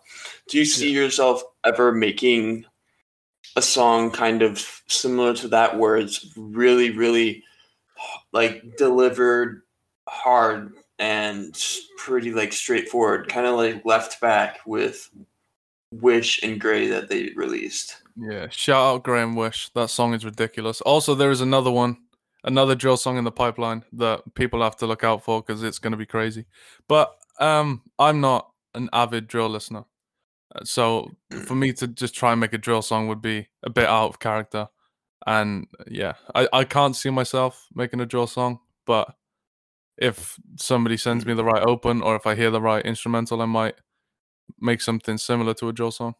Do 0.48 0.58
you 0.58 0.64
see 0.64 0.92
yourself 0.92 1.42
ever 1.64 1.92
making 1.92 2.64
a 3.56 3.62
song 3.62 4.10
kind 4.10 4.42
of 4.42 4.82
similar 4.86 5.34
to 5.34 5.48
that 5.48 5.78
where 5.78 5.96
it's 5.96 6.32
really 6.36 6.90
really 6.90 7.42
like 8.32 8.76
delivered 8.76 9.62
hard 10.08 10.72
and 10.98 11.58
pretty 11.98 12.32
like 12.32 12.52
straightforward 12.52 13.28
kind 13.28 13.46
of 13.46 13.56
like 13.56 13.84
left 13.84 14.20
back 14.20 14.60
with 14.66 15.10
wish 15.92 16.42
and 16.42 16.60
gray 16.60 16.86
that 16.86 17.08
they 17.08 17.30
released 17.36 18.02
Yeah, 18.16 18.46
shout 18.50 18.82
out 18.82 19.02
Graham 19.02 19.34
Wish. 19.34 19.70
That 19.74 19.90
song 19.90 20.14
is 20.14 20.24
ridiculous. 20.24 20.80
Also, 20.82 21.14
there 21.14 21.30
is 21.30 21.40
another 21.40 21.70
one, 21.70 21.98
another 22.44 22.74
drill 22.74 22.96
song 22.96 23.18
in 23.18 23.24
the 23.24 23.32
pipeline 23.32 23.84
that 23.92 24.34
people 24.34 24.62
have 24.62 24.76
to 24.76 24.86
look 24.86 25.04
out 25.04 25.24
for 25.24 25.42
because 25.42 25.62
it's 25.62 25.78
going 25.78 25.92
to 25.92 25.96
be 25.96 26.06
crazy. 26.06 26.46
But 26.88 27.14
um, 27.40 27.82
I'm 27.98 28.20
not 28.20 28.50
an 28.74 28.88
avid 28.92 29.28
drill 29.28 29.48
listener, 29.48 29.84
Uh, 30.54 30.64
so 30.64 31.10
for 31.46 31.54
me 31.54 31.72
to 31.74 31.86
just 31.86 32.14
try 32.14 32.32
and 32.32 32.40
make 32.40 32.52
a 32.52 32.58
drill 32.58 32.82
song 32.82 33.08
would 33.08 33.22
be 33.22 33.48
a 33.62 33.70
bit 33.70 33.86
out 33.86 34.08
of 34.08 34.18
character. 34.18 34.68
And 35.26 35.66
uh, 35.78 35.84
yeah, 35.88 36.14
I, 36.34 36.48
I 36.52 36.64
can't 36.64 36.96
see 36.96 37.10
myself 37.10 37.68
making 37.74 38.00
a 38.00 38.06
drill 38.06 38.26
song, 38.26 38.60
but 38.86 39.14
if 39.96 40.36
somebody 40.56 40.96
sends 40.96 41.24
me 41.26 41.34
the 41.34 41.44
right 41.44 41.62
open 41.62 42.02
or 42.02 42.16
if 42.16 42.26
I 42.26 42.34
hear 42.34 42.50
the 42.50 42.60
right 42.60 42.84
instrumental, 42.84 43.40
I 43.40 43.46
might 43.46 43.74
make 44.60 44.80
something 44.80 45.18
similar 45.18 45.54
to 45.54 45.68
a 45.68 45.72
drill 45.72 45.92
song. 45.92 46.14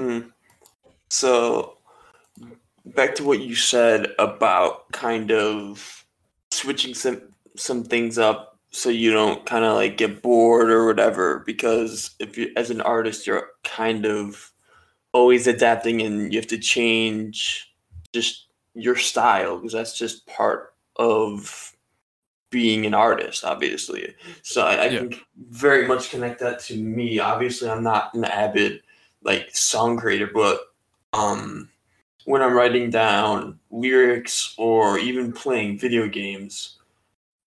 Mm. 0.00 0.32
So, 1.10 1.75
back 2.86 3.14
to 3.16 3.24
what 3.24 3.40
you 3.40 3.54
said 3.54 4.08
about 4.18 4.90
kind 4.92 5.30
of 5.32 6.04
switching 6.50 6.94
some 6.94 7.22
some 7.56 7.84
things 7.84 8.18
up 8.18 8.58
so 8.70 8.90
you 8.90 9.12
don't 9.12 9.46
kind 9.46 9.64
of 9.64 9.74
like 9.74 9.96
get 9.96 10.22
bored 10.22 10.70
or 10.70 10.86
whatever. 10.86 11.40
Because 11.46 12.14
if 12.20 12.36
you, 12.36 12.52
as 12.56 12.70
an 12.70 12.80
artist, 12.82 13.26
you're 13.26 13.48
kind 13.64 14.04
of 14.06 14.52
always 15.12 15.46
adapting 15.46 16.02
and 16.02 16.32
you 16.32 16.38
have 16.38 16.48
to 16.48 16.58
change 16.58 17.72
just 18.12 18.46
your 18.74 18.96
style 18.96 19.56
because 19.56 19.72
that's 19.72 19.96
just 19.98 20.26
part 20.26 20.74
of 20.96 21.72
being 22.50 22.86
an 22.86 22.94
artist, 22.94 23.44
obviously. 23.44 24.14
So 24.42 24.62
I, 24.66 24.84
I 24.84 24.86
Yeah. 24.86 24.98
can 25.00 25.14
very 25.50 25.88
much 25.88 26.10
connect 26.10 26.40
that 26.40 26.60
to 26.60 26.76
me. 26.76 27.18
Obviously, 27.18 27.70
I'm 27.70 27.82
not 27.82 28.14
an 28.14 28.24
avid 28.24 28.82
like 29.22 29.48
song 29.54 29.96
creator, 29.96 30.30
but 30.32 30.60
um, 31.12 31.70
when 32.26 32.42
I'm 32.42 32.54
writing 32.54 32.90
down 32.90 33.58
lyrics 33.70 34.54
or 34.58 34.98
even 34.98 35.32
playing 35.32 35.78
video 35.78 36.08
games, 36.08 36.78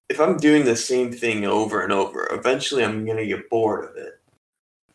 if 0.08 0.20
I'm 0.22 0.38
doing 0.38 0.64
the 0.64 0.76
same 0.76 1.12
thing 1.12 1.46
over 1.46 1.84
and 1.84 1.92
over, 1.92 2.28
eventually 2.32 2.84
I'm 2.84 3.06
gonna 3.06 3.26
get 3.26 3.50
bored 3.50 3.90
of 3.90 3.98
it. 3.98 4.20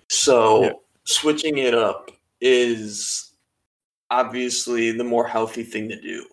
So 0.09 0.63
Yeah. 0.63 0.73
switching 1.05 1.59
it 1.59 1.75
up 1.75 2.11
is 2.41 3.33
obviously 4.11 4.91
the 4.91 5.05
more 5.05 5.29
healthy 5.29 5.63
thing 5.63 5.89
to 5.91 6.01
do. 6.01 6.27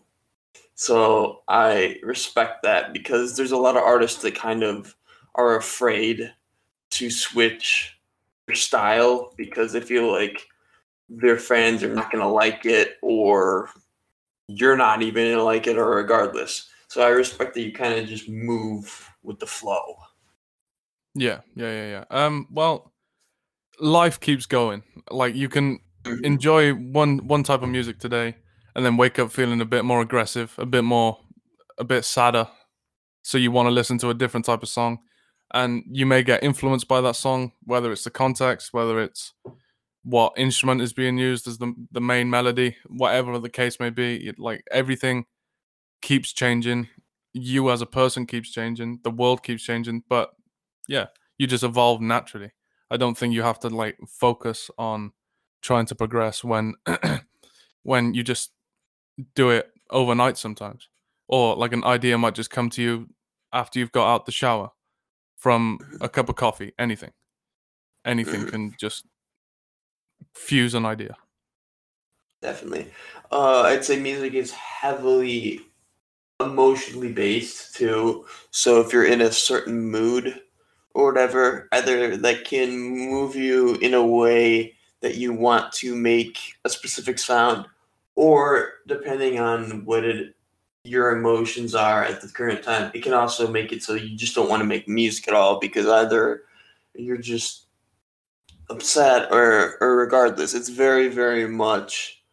So 0.75 1.43
I 1.49 1.99
respect 2.03 2.63
that 2.63 2.93
because 2.93 3.35
there's 3.35 3.51
a 3.51 3.57
lot 3.57 3.75
of 3.75 3.83
artists 3.83 4.21
that 4.21 4.33
kind 4.33 4.63
of 4.63 4.95
are 5.35 5.57
afraid 5.57 6.33
to 6.91 7.09
switch 7.09 7.99
their 8.47 8.55
style 8.55 9.33
because 9.35 9.73
they 9.73 9.81
feel 9.81 10.09
like 10.09 10.47
their 11.13 11.37
fans 11.37 11.83
are 11.83 11.93
not 11.93 12.11
going 12.11 12.23
to 12.23 12.27
like 12.27 12.65
it 12.65 12.97
or 13.01 13.69
you're 14.47 14.77
not 14.77 15.01
even 15.01 15.25
going 15.25 15.35
to 15.37 15.43
like 15.43 15.67
it 15.67 15.77
or 15.77 15.95
regardless. 15.95 16.69
So 16.87 17.01
I 17.01 17.09
respect 17.09 17.53
that 17.53 17.61
you 17.61 17.73
kind 17.73 17.93
of 17.93 18.07
just 18.07 18.29
move 18.29 19.09
with 19.23 19.39
the 19.39 19.45
flow. 19.45 19.95
Yeah, 21.13 21.41
yeah, 21.55 21.71
yeah, 21.71 21.87
yeah. 21.89 22.05
Um, 22.09 22.47
well, 22.49 22.93
life 23.79 24.19
keeps 24.19 24.45
going. 24.45 24.83
Like 25.09 25.35
you 25.35 25.49
can 25.49 25.79
Mhm. 26.03 26.25
enjoy 26.25 26.73
one 26.73 27.27
one 27.27 27.43
type 27.43 27.61
of 27.61 27.69
music 27.69 27.99
today, 27.99 28.37
and 28.75 28.85
then 28.85 28.97
wake 28.97 29.19
up 29.19 29.31
feeling 29.31 29.61
a 29.61 29.65
bit 29.65 29.85
more 29.85 30.01
aggressive, 30.01 30.55
a 30.57 30.65
bit 30.65 30.83
more, 30.83 31.19
a 31.77 31.83
bit 31.83 32.05
sadder. 32.05 32.47
So 33.23 33.37
you 33.37 33.51
want 33.51 33.67
to 33.67 33.71
listen 33.71 33.97
to 33.99 34.09
a 34.09 34.13
different 34.13 34.45
type 34.45 34.63
of 34.63 34.69
song, 34.69 34.99
and 35.53 35.83
you 35.91 36.05
may 36.05 36.23
get 36.23 36.43
influenced 36.43 36.87
by 36.87 37.01
that 37.01 37.15
song, 37.15 37.51
whether 37.63 37.91
it's 37.91 38.03
the 38.03 38.09
context, 38.09 38.73
whether 38.73 38.99
it's 38.99 39.33
what 40.03 40.33
instrument 40.37 40.81
is 40.81 40.93
being 40.93 41.17
used 41.17 41.47
as 41.47 41.57
the 41.57 41.73
the 41.91 42.01
main 42.01 42.29
melody, 42.29 42.75
whatever 42.87 43.37
the 43.39 43.49
case 43.49 43.79
may 43.79 43.89
be. 43.89 44.27
It, 44.27 44.39
like 44.39 44.63
everything 44.71 45.25
keeps 46.01 46.33
changing. 46.33 46.89
You 47.33 47.69
as 47.71 47.81
a 47.81 47.85
person 47.85 48.25
keeps 48.25 48.51
changing. 48.51 48.99
The 49.03 49.11
world 49.11 49.43
keeps 49.43 49.63
changing. 49.63 50.03
But 50.09 50.31
yeah, 50.87 51.07
you 51.37 51.47
just 51.47 51.63
evolve 51.63 52.01
naturally. 52.01 52.51
I 52.89 52.97
don't 52.97 53.17
think 53.17 53.33
you 53.33 53.43
have 53.43 53.59
to 53.59 53.69
like 53.69 53.97
focus 54.07 54.69
on 54.77 55.13
trying 55.61 55.85
to 55.85 55.95
progress 55.95 56.43
when 56.43 56.73
when 57.83 58.13
you 58.13 58.23
just 58.23 58.51
do 59.35 59.49
it 59.51 59.69
overnight 59.89 60.37
sometimes. 60.37 60.89
Or 61.27 61.55
like 61.55 61.71
an 61.71 61.85
idea 61.85 62.17
might 62.17 62.35
just 62.35 62.49
come 62.49 62.69
to 62.71 62.81
you 62.81 63.07
after 63.53 63.79
you've 63.79 63.93
got 63.93 64.13
out 64.13 64.25
the 64.25 64.31
shower 64.31 64.71
from 65.37 65.79
a 66.01 66.09
cup 66.09 66.29
of 66.29 66.35
coffee, 66.35 66.73
anything. 66.77 67.11
Anything 68.05 68.47
can 68.47 68.75
just 68.79 69.05
fuse 70.33 70.73
an 70.73 70.85
idea. 70.85 71.15
Definitely. 72.41 72.87
Uh, 73.31 73.61
I'd 73.61 73.85
say 73.85 73.99
music 73.99 74.33
is 74.33 74.51
heavily 74.51 75.61
emotionally 76.39 77.11
based 77.11 77.75
too. 77.75 78.25
So 78.49 78.81
if 78.81 78.91
you're 78.91 79.05
in 79.05 79.21
a 79.21 79.31
certain 79.31 79.79
mood 79.79 80.41
or 80.93 81.05
whatever, 81.05 81.69
either 81.71 82.17
that 82.17 82.45
can 82.45 82.71
move 82.77 83.35
you 83.35 83.75
in 83.75 83.93
a 83.93 84.05
way 84.05 84.73
that 85.01 85.15
you 85.15 85.33
want 85.33 85.71
to 85.73 85.95
make 85.95 86.55
a 86.65 86.69
specific 86.69 87.19
sound, 87.19 87.65
or 88.15 88.73
depending 88.87 89.39
on 89.39 89.85
what 89.85 90.03
it 90.03 90.35
your 90.83 91.15
emotions 91.15 91.75
are 91.75 92.03
at 92.03 92.21
the 92.21 92.27
current 92.27 92.63
time, 92.63 92.91
it 92.95 93.03
can 93.03 93.13
also 93.13 93.47
make 93.47 93.71
it 93.71 93.83
so 93.83 93.93
you 93.93 94.17
just 94.17 94.33
don't 94.33 94.49
want 94.49 94.61
to 94.61 94.65
make 94.65 94.87
music 94.87 95.27
at 95.27 95.35
all 95.35 95.59
because 95.59 95.85
either 95.85 96.43
you're 96.95 97.17
just 97.17 97.67
upset 98.71 99.31
or 99.31 99.77
or 99.81 99.95
regardless. 99.97 100.53
It's 100.53 100.69
very, 100.69 101.07
very 101.09 101.47
much 101.47 102.23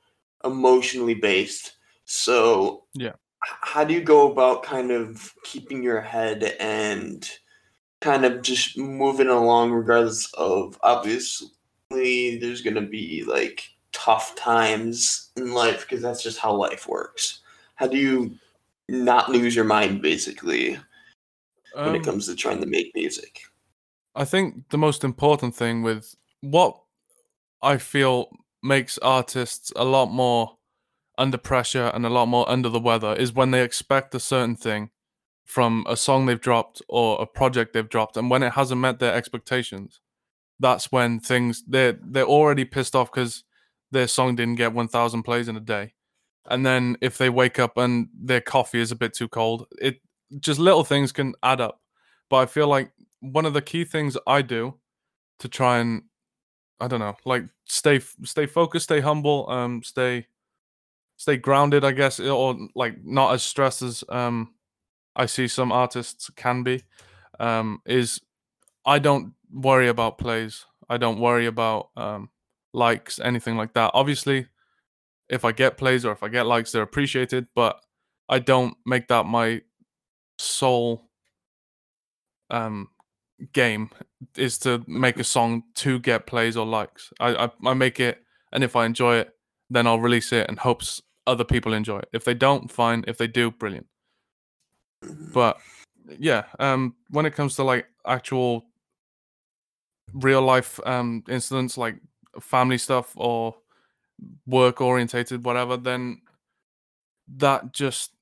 emotionally 0.45 1.15
based. 1.15 1.77
So 2.05 2.85
Yeah. 2.95 3.13
how 3.41 3.85
do 3.85 3.95
you 3.95 4.03
go 4.03 4.31
about 4.31 4.63
kind 4.63 4.91
of 4.91 5.35
keeping 5.45 5.83
your 5.83 6.01
head 6.01 6.57
and 6.61 7.29
kind 8.01 8.25
of 8.25 8.43
just 8.43 8.79
moving 8.79 9.29
along 9.29 9.73
regardless 9.73 10.33
of 10.35 10.79
obviously 10.83 12.39
there's 12.39 12.63
going 12.63 12.75
to 12.77 12.83
be 12.83 13.25
like 13.25 13.71
tough 13.93 14.35
times 14.37 15.31
in 15.37 15.53
life 15.53 15.83
because 15.83 16.03
that's 16.03 16.23
just 16.23 16.39
how 16.39 16.55
life 16.55 16.87
works. 16.89 17.41
How 17.77 17.87
do 17.89 17.97
you 17.97 18.37
not 18.89 19.31
lose 19.31 19.55
your 19.57 19.65
mind 19.65 20.03
basically 20.03 20.79
when 21.83 21.95
it 21.95 22.01
Um, 22.01 22.05
comes 22.05 22.27
to 22.27 22.35
trying 22.37 22.61
to 22.61 22.67
make 22.67 22.93
music? 22.95 23.41
I 24.15 24.25
think 24.25 24.69
the 24.71 24.79
most 24.79 25.05
important 25.05 25.55
thing 25.55 25.83
with 25.83 26.15
what 26.41 26.79
I 27.63 27.79
feel 27.79 28.29
makes 28.63 28.99
artists 28.99 29.73
a 29.77 29.85
lot 29.85 30.07
more 30.07 30.57
under 31.17 31.39
pressure 31.39 31.91
and 31.95 32.07
a 32.07 32.11
lot 32.11 32.27
more 32.27 32.49
under 32.49 32.69
the 32.69 32.81
weather 32.81 33.15
is 33.15 33.33
when 33.33 33.51
they 33.51 33.63
expect 33.63 34.15
a 34.15 34.21
certain 34.21 34.57
thing 34.57 34.91
from 35.45 35.85
a 35.89 35.97
song 35.97 36.27
they've 36.27 36.41
dropped 36.41 36.83
or 36.89 37.21
a 37.21 37.27
project 37.27 37.73
they've 37.73 37.89
dropped 37.89 38.17
and 38.17 38.31
when 38.31 38.43
it 38.43 38.53
hasn't 38.53 38.81
met 38.81 38.99
their 38.99 39.15
expectations 39.15 40.01
that's 40.61 40.91
when 40.91 41.21
things 41.21 41.63
they're 41.67 41.99
they're 42.03 42.25
already 42.25 42.65
pissed 42.65 42.97
off 42.97 43.11
because 43.11 43.45
their 43.91 44.09
song 44.09 44.37
didn't 44.37 44.57
get 44.57 44.73
1000 44.73 45.23
plays 45.23 45.49
in 45.49 45.57
a 45.57 45.61
day. 45.61 45.95
And 46.51 46.65
then 46.65 46.97
if 47.01 47.19
they 47.19 47.31
wake 47.31 47.59
up 47.59 47.77
and 47.77 48.09
their 48.15 48.41
coffee 48.41 48.81
is 48.81 48.93
a 48.93 48.97
bit 48.97 49.15
too 49.15 49.29
cold 49.29 49.67
it 49.81 50.01
just 50.41 50.61
little 50.61 50.85
things 50.85 51.13
can 51.13 51.35
add 51.43 51.61
up. 51.61 51.81
But 52.31 52.37
i 52.37 52.47
feel 52.47 52.69
like 52.69 52.93
one 53.21 53.47
of 53.47 53.55
the 53.55 53.63
key 53.63 53.85
things 53.85 54.17
i 54.27 54.43
do 54.43 54.75
to 55.41 55.49
try 55.49 55.79
and 55.79 56.03
i 56.81 56.89
don't 56.89 57.01
know 57.01 57.17
like 57.25 57.45
stay 57.67 58.01
stay 58.25 58.47
focused 58.47 58.85
stay 58.85 59.01
humble 59.01 59.49
um 59.51 59.83
stay 59.83 60.27
stay 61.17 61.37
grounded 61.37 61.85
i 61.85 61.93
guess 61.93 62.21
or 62.21 62.57
like 62.75 63.03
not 63.05 63.33
as 63.35 63.43
stressed 63.43 63.83
as 63.83 64.05
um 64.09 64.53
i 65.17 65.27
see 65.27 65.49
some 65.49 65.73
artists 65.73 66.31
can 66.37 66.63
be 66.63 66.83
um 67.41 67.81
is 67.87 68.21
i 68.85 68.99
don't 68.99 69.33
worry 69.51 69.89
about 69.89 70.19
plays. 70.19 70.67
I 70.91 70.99
don't 70.99 71.21
worry 71.21 71.47
about 71.47 71.89
um 71.97 72.31
likes 72.75 73.19
anything 73.19 73.57
like 73.57 73.73
that. 73.75 73.91
Obviously 73.95 74.47
if 75.29 75.45
i 75.45 75.53
get 75.53 75.77
plays 75.77 76.05
or 76.05 76.13
if 76.13 76.23
i 76.23 76.29
get 76.29 76.47
likes 76.47 76.73
they're 76.73 76.83
appreciated 76.83 77.47
but 77.55 77.81
i 78.29 78.39
don't 78.39 78.75
make 78.87 79.09
that 79.09 79.27
my 79.27 79.61
sole 80.39 81.09
um 82.51 82.89
game 83.53 83.91
is 84.37 84.59
to 84.59 84.83
make 84.87 85.19
a 85.19 85.25
song 85.25 85.63
to 85.75 85.99
get 85.99 86.27
plays 86.27 86.57
or 86.57 86.67
likes. 86.67 87.13
I 87.21 87.45
i, 87.45 87.51
I 87.65 87.75
make 87.75 88.01
it 88.01 88.23
and 88.53 88.65
if 88.65 88.75
i 88.75 88.85
enjoy 88.87 89.17
it 89.17 89.35
then 89.71 89.87
i'll 89.87 90.01
release 90.01 90.33
it 90.33 90.49
and 90.49 90.59
hopes 90.59 91.03
other 91.27 91.45
people 91.45 91.75
enjoy 91.75 91.99
it. 91.99 92.09
If 92.13 92.25
they 92.25 92.35
don't 92.35 92.73
fine. 92.73 93.05
If 93.07 93.19
they 93.19 93.27
do 93.27 93.51
brilliant. 93.51 93.87
But 95.33 95.59
yeah 96.19 96.45
um 96.59 96.95
when 97.11 97.27
it 97.27 97.35
comes 97.35 97.55
to 97.57 97.63
like 97.63 97.87
actual 98.07 98.65
real 100.15 100.41
life 100.41 100.81
um 100.87 101.23
incidents 101.29 101.77
like 101.77 101.97
family 102.41 102.79
stuff 102.79 103.13
or 103.15 103.55
work 104.47 104.81
orientated 104.81 105.45
whatever 105.45 105.77
then 105.77 106.23
that 107.37 107.75
just 107.75 108.13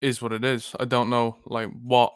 is 0.00 0.20
what 0.20 0.32
it 0.32 0.44
is. 0.44 0.74
I 0.78 0.84
don't 0.84 1.10
know 1.10 1.36
like 1.46 1.70
what 1.82 2.12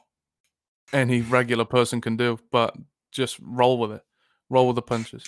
any 0.93 1.21
regular 1.23 1.65
person 1.65 2.01
can 2.01 2.17
do 2.17 2.39
but 2.51 2.77
just 3.13 3.39
roll 3.41 3.79
with 3.79 3.93
it. 3.93 4.03
Roll 4.51 4.67
with 4.67 4.77
the 4.77 4.83
punches. 4.83 5.25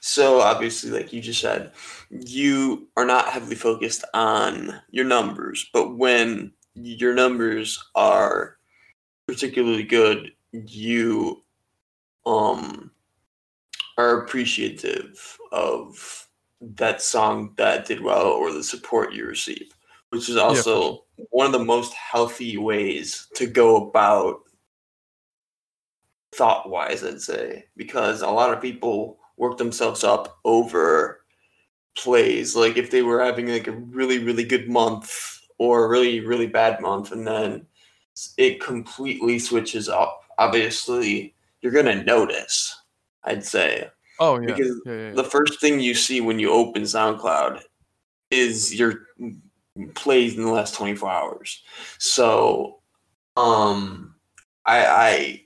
So 0.00 0.40
obviously, 0.40 0.90
like 0.90 1.12
you 1.12 1.20
just 1.20 1.40
said, 1.40 1.72
you 2.10 2.88
are 2.96 3.04
not 3.04 3.28
heavily 3.28 3.54
focused 3.54 4.04
on 4.14 4.80
your 4.90 5.04
numbers, 5.04 5.68
but 5.72 5.96
when 5.96 6.52
your 6.74 7.14
numbers 7.14 7.82
are 7.94 8.56
particularly 9.26 9.84
good, 9.84 10.32
you 10.52 11.42
um 12.24 12.90
are 13.98 14.22
appreciative 14.22 15.38
of 15.52 16.28
that 16.60 17.02
song 17.02 17.52
that 17.56 17.86
did 17.86 18.00
well 18.00 18.26
or 18.28 18.52
the 18.52 18.62
support 18.62 19.12
you 19.12 19.26
receive, 19.26 19.70
which 20.10 20.28
is 20.28 20.36
yeah 20.36 20.42
also 20.42 21.04
sure. 21.16 21.26
one 21.30 21.46
of 21.46 21.52
the 21.52 21.64
most 21.64 21.92
healthy 21.94 22.56
ways 22.56 23.28
to 23.34 23.46
go 23.46 23.88
about 23.88 24.40
thought 26.32 26.68
wise, 26.70 27.04
I'd 27.04 27.20
say, 27.20 27.64
because 27.76 28.22
a 28.22 28.28
lot 28.28 28.52
of 28.52 28.60
people 28.62 29.18
work 29.36 29.56
themselves 29.56 30.04
up 30.04 30.38
over 30.44 31.20
plays. 31.96 32.54
Like 32.56 32.76
if 32.76 32.90
they 32.90 33.02
were 33.02 33.22
having 33.22 33.48
like 33.48 33.66
a 33.66 33.72
really, 33.72 34.18
really 34.18 34.44
good 34.44 34.68
month 34.68 35.40
or 35.58 35.84
a 35.84 35.88
really, 35.88 36.20
really 36.20 36.46
bad 36.46 36.80
month, 36.80 37.12
and 37.12 37.26
then 37.26 37.66
it 38.36 38.60
completely 38.60 39.38
switches 39.38 39.88
up, 39.88 40.20
obviously 40.38 41.34
you're 41.60 41.72
gonna 41.72 42.02
notice, 42.04 42.80
I'd 43.24 43.44
say. 43.44 43.88
oh 44.20 44.40
yeah 44.40 44.46
Because 44.46 44.80
yeah 44.86 44.92
yeah, 44.92 45.08
yeah. 45.08 45.14
the 45.14 45.24
first 45.24 45.60
thing 45.60 45.80
you 45.80 45.94
see 45.94 46.20
when 46.20 46.38
you 46.38 46.50
open 46.50 46.82
SoundCloud 46.82 47.62
is 48.30 48.74
your 48.74 49.02
plays 49.94 50.36
in 50.36 50.42
the 50.42 50.50
last 50.50 50.74
24 50.74 51.10
hours. 51.10 51.62
So 51.98 52.80
um 53.36 54.14
I 54.66 54.86
I 54.86 55.42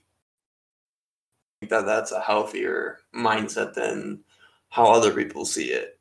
that 1.70 1.86
that's 1.86 2.12
a 2.12 2.20
healthier 2.20 2.98
mindset 3.14 3.74
than 3.74 4.22
how 4.68 4.90
other 4.90 5.12
people 5.12 5.44
see 5.44 5.70
it. 5.70 5.98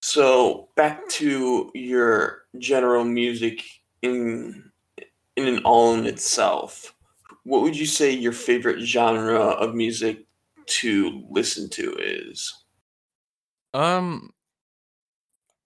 So 0.00 0.68
back 0.76 1.08
to 1.10 1.70
your 1.74 2.44
general 2.58 3.04
music 3.04 3.62
in 4.02 4.70
in 5.36 5.48
an 5.48 5.58
all 5.64 5.94
in 5.94 6.06
itself. 6.06 6.94
What 7.44 7.62
would 7.62 7.76
you 7.76 7.86
say 7.86 8.10
your 8.10 8.32
favorite 8.32 8.80
genre 8.80 9.38
of 9.40 9.74
music 9.74 10.26
to 10.66 11.26
listen 11.30 11.68
to 11.70 11.94
is? 11.98 12.52
um 13.74 14.30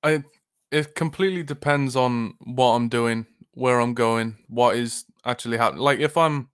i 0.03 0.25
it 0.73 0.95
completely 0.95 1.43
depends 1.43 1.95
on 1.95 2.35
what 2.41 2.71
i'm 2.71 2.89
doing 2.89 3.27
where 3.53 3.79
i'm 3.81 3.95
going 3.95 4.37
what 4.49 4.75
is 4.75 5.05
actually 5.25 5.59
happening 5.59 5.83
like 5.83 6.01
if 6.01 6.17
i'm 6.17 6.49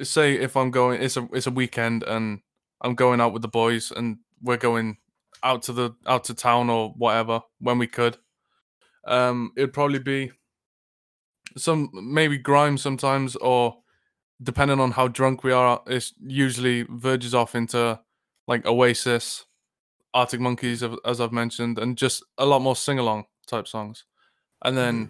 say 0.00 0.34
if 0.34 0.56
i'm 0.56 0.70
going 0.70 1.02
it's 1.02 1.16
a 1.16 1.28
it's 1.32 1.46
a 1.46 1.50
weekend 1.50 2.02
and 2.04 2.40
i'm 2.80 2.94
going 2.94 3.20
out 3.20 3.32
with 3.32 3.42
the 3.42 3.48
boys 3.48 3.92
and 3.94 4.18
we're 4.42 4.56
going 4.56 4.96
out 5.42 5.62
to 5.62 5.72
the 5.72 5.90
out 6.06 6.24
to 6.24 6.34
town 6.34 6.70
or 6.70 6.90
whatever 6.96 7.40
when 7.60 7.78
we 7.78 7.86
could 7.86 8.16
um 9.06 9.52
it'd 9.56 9.72
probably 9.72 9.98
be 9.98 10.30
some 11.56 11.90
maybe 11.92 12.38
grime 12.38 12.78
sometimes 12.78 13.36
or 13.36 13.76
depending 14.42 14.80
on 14.80 14.92
how 14.92 15.06
drunk 15.08 15.44
we 15.44 15.52
are 15.52 15.82
it's 15.86 16.14
usually 16.20 16.84
verges 16.88 17.34
off 17.34 17.54
into 17.54 17.98
like 18.48 18.64
oasis 18.66 19.44
arctic 20.14 20.40
monkeys 20.40 20.82
as 21.04 21.20
i've 21.20 21.32
mentioned 21.32 21.78
and 21.78 21.98
just 21.98 22.22
a 22.38 22.46
lot 22.46 22.60
more 22.62 22.76
sing-along 22.76 23.24
type 23.46 23.68
songs 23.68 24.04
and 24.64 24.76
then 24.76 25.06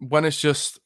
Mhm. 0.00 0.08
when 0.08 0.24
it's 0.24 0.40
just 0.40 0.78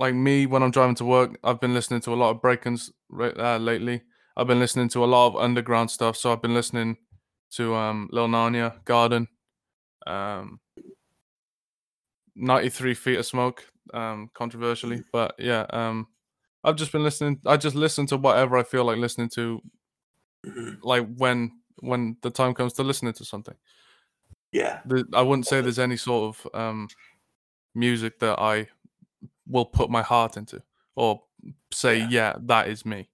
like 0.00 0.14
me 0.14 0.46
when 0.46 0.62
i'm 0.62 0.70
driving 0.70 0.94
to 0.96 1.04
work 1.04 1.38
i've 1.44 1.60
been 1.60 1.74
listening 1.74 2.00
to 2.00 2.12
a 2.12 2.16
lot 2.16 2.30
of 2.30 2.40
brakence 2.40 2.90
right 3.10 3.38
uh, 3.38 3.58
lately 3.58 4.00
i've 4.36 4.46
been 4.46 4.58
listening 4.58 4.88
to 4.88 5.04
a 5.04 5.06
lot 5.06 5.26
of 5.28 5.36
underground 5.36 5.90
stuff 5.90 6.16
so 6.16 6.32
i've 6.32 6.42
been 6.42 6.54
listening 6.54 6.96
to 7.50 7.74
um 7.74 8.08
lil 8.10 8.26
Narnia, 8.26 8.82
garden 8.84 9.28
um 10.06 10.58
93 12.34 12.94
feet 12.94 13.18
of 13.18 13.26
smoke 13.26 13.64
um 13.92 14.30
controversially 14.34 15.02
but 15.12 15.34
yeah 15.38 15.66
um 15.70 16.06
i've 16.64 16.76
just 16.76 16.92
been 16.92 17.04
listening 17.04 17.38
i 17.44 17.56
just 17.56 17.76
listen 17.76 18.06
to 18.06 18.16
whatever 18.16 18.56
i 18.56 18.62
feel 18.62 18.84
like 18.84 18.98
listening 18.98 19.28
to 19.28 19.60
Mhm. 20.46 20.78
like 20.82 21.06
when 21.16 21.60
when 21.80 22.16
the 22.22 22.30
time 22.30 22.54
comes 22.54 22.72
to 22.72 22.82
listening 22.82 23.12
to 23.12 23.24
something 23.26 23.56
Yeah. 24.52 24.80
i 25.12 25.20
wouldn't 25.20 25.46
say 25.46 25.60
there's 25.60 25.78
any 25.78 25.98
sort 25.98 26.34
of 26.34 26.54
um 26.54 26.88
music 27.74 28.18
that 28.20 28.38
i 28.38 28.66
will 29.50 29.64
put 29.64 29.90
my 29.90 30.02
heart 30.02 30.36
into 30.36 30.62
or 30.96 31.22
say 31.72 31.98
Yeah. 31.98 32.08
yeah 32.10 32.36
that 32.40 32.68
is 32.68 32.84
me 32.84 33.08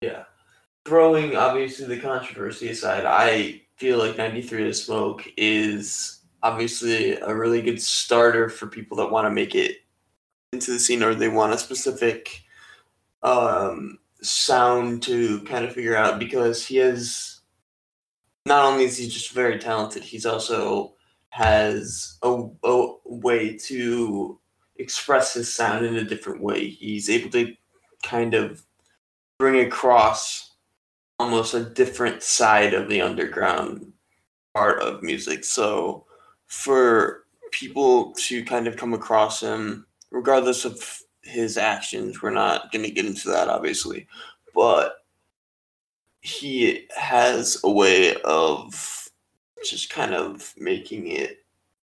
Yeah. 0.00 0.24
Throwing 0.84 1.34
obviously 1.36 1.86
the 1.86 2.00
controversy 2.00 2.68
aside, 2.68 3.06
I 3.06 3.62
feel 3.76 3.98
like 3.98 4.18
93 4.18 4.64
to 4.64 4.74
Smoke 4.74 5.26
is 5.36 6.20
obviously 6.42 7.16
a 7.16 7.34
really 7.34 7.62
good 7.62 7.80
starter 7.80 8.50
for 8.50 8.66
people 8.66 8.98
that 8.98 9.10
want 9.10 9.26
to 9.26 9.30
make 9.30 9.54
it 9.54 9.78
into 10.52 10.72
the 10.72 10.78
scene 10.78 11.02
or 11.02 11.14
they 11.14 11.28
want 11.28 11.54
a 11.54 11.58
specific 11.58 12.42
um, 13.22 13.98
sound 14.20 15.02
to 15.04 15.40
kind 15.44 15.64
of 15.64 15.72
figure 15.72 15.96
out 15.96 16.18
because 16.18 16.66
he 16.66 16.76
has 16.76 17.40
not 18.46 18.64
only 18.66 18.84
is 18.84 18.98
he 18.98 19.08
just 19.08 19.32
very 19.32 19.58
talented, 19.58 20.02
he's 20.02 20.26
also 20.26 20.94
has 21.30 22.18
a, 22.22 22.44
a 22.62 22.94
way 23.06 23.56
to 23.56 24.38
express 24.76 25.34
his 25.34 25.52
sound 25.52 25.84
in 25.86 25.96
a 25.96 26.04
different 26.04 26.42
way. 26.42 26.68
He's 26.68 27.10
able 27.10 27.30
to 27.30 27.54
kind 28.02 28.34
of 28.34 28.64
bring 29.38 29.66
across 29.66 30.52
almost 31.18 31.54
a 31.54 31.64
different 31.64 32.22
side 32.22 32.74
of 32.74 32.88
the 32.88 33.00
underground 33.00 33.92
part 34.54 34.80
of 34.80 35.02
music. 35.02 35.44
So 35.44 36.06
for 36.46 37.24
people 37.50 38.12
to 38.14 38.44
kind 38.44 38.66
of 38.66 38.76
come 38.76 38.94
across 38.94 39.40
him, 39.40 39.86
regardless 40.10 40.64
of 40.64 41.00
his 41.22 41.56
actions, 41.56 42.20
we're 42.20 42.30
not 42.30 42.72
going 42.72 42.84
to 42.84 42.90
get 42.90 43.06
into 43.06 43.28
that 43.28 43.48
obviously, 43.48 44.06
but 44.54 44.96
he 46.20 46.86
has 46.96 47.60
a 47.64 47.70
way 47.70 48.16
of 48.22 49.08
just 49.64 49.90
kind 49.90 50.14
of 50.14 50.52
making 50.56 51.08
it 51.08 51.43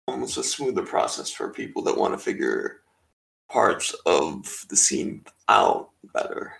almost 0.09 0.37
a 0.39 0.43
smoother 0.43 0.83
process 0.83 1.31
for 1.31 1.51
people 1.51 1.83
that 1.83 1.97
want 1.97 2.13
to 2.15 2.19
figure 2.19 2.81
parts 3.51 3.95
of 4.07 4.65
the 4.69 4.77
scene 4.77 5.25
out 5.49 5.91
better. 6.13 6.53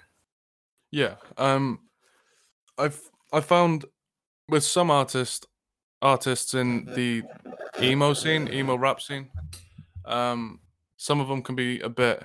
yeah 0.91 1.17
um 1.37 1.79
i've 2.79 3.01
i 3.33 3.41
found 3.41 3.85
with 4.49 4.65
some 4.65 4.91
artists 4.91 5.47
artists 6.03 6.55
in 6.55 6.85
the 6.95 7.23
emo 7.81 8.13
scene, 8.13 8.49
emo 8.53 8.77
rap 8.77 9.01
scene, 9.01 9.29
um, 10.05 10.61
some 10.97 11.21
of 11.21 11.29
them 11.29 11.43
can 11.43 11.55
be 11.55 11.81
a 11.81 11.89
bit 11.89 12.25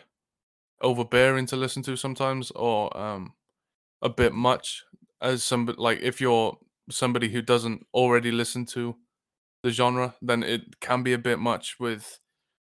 overbearing 0.81 1.45
to 1.47 1.55
listen 1.55 1.83
to 1.83 1.95
sometimes, 1.95 2.51
or 2.51 2.95
um, 2.97 3.33
a 4.01 4.09
bit 4.09 4.33
much. 4.33 4.83
As 5.21 5.43
some 5.43 5.73
like 5.77 6.01
if 6.01 6.19
you're 6.19 6.57
somebody 6.89 7.29
who 7.29 7.41
doesn't 7.41 7.85
already 7.93 8.31
listen 8.31 8.65
to 8.65 8.95
the 9.63 9.71
genre, 9.71 10.15
then 10.21 10.43
it 10.43 10.79
can 10.81 11.03
be 11.03 11.13
a 11.13 11.17
bit 11.17 11.39
much 11.39 11.77
with 11.79 12.19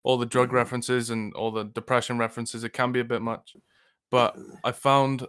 all 0.03 0.17
the 0.17 0.25
drug 0.25 0.53
references 0.53 1.09
and 1.09 1.33
all 1.33 1.51
the 1.51 1.63
depression 1.63 2.17
references. 2.17 2.63
It 2.63 2.73
can 2.73 2.91
be 2.91 2.99
a 2.99 3.03
bit 3.05 3.21
much, 3.21 3.55
but 4.11 4.37
I 4.63 4.71
found 4.71 5.27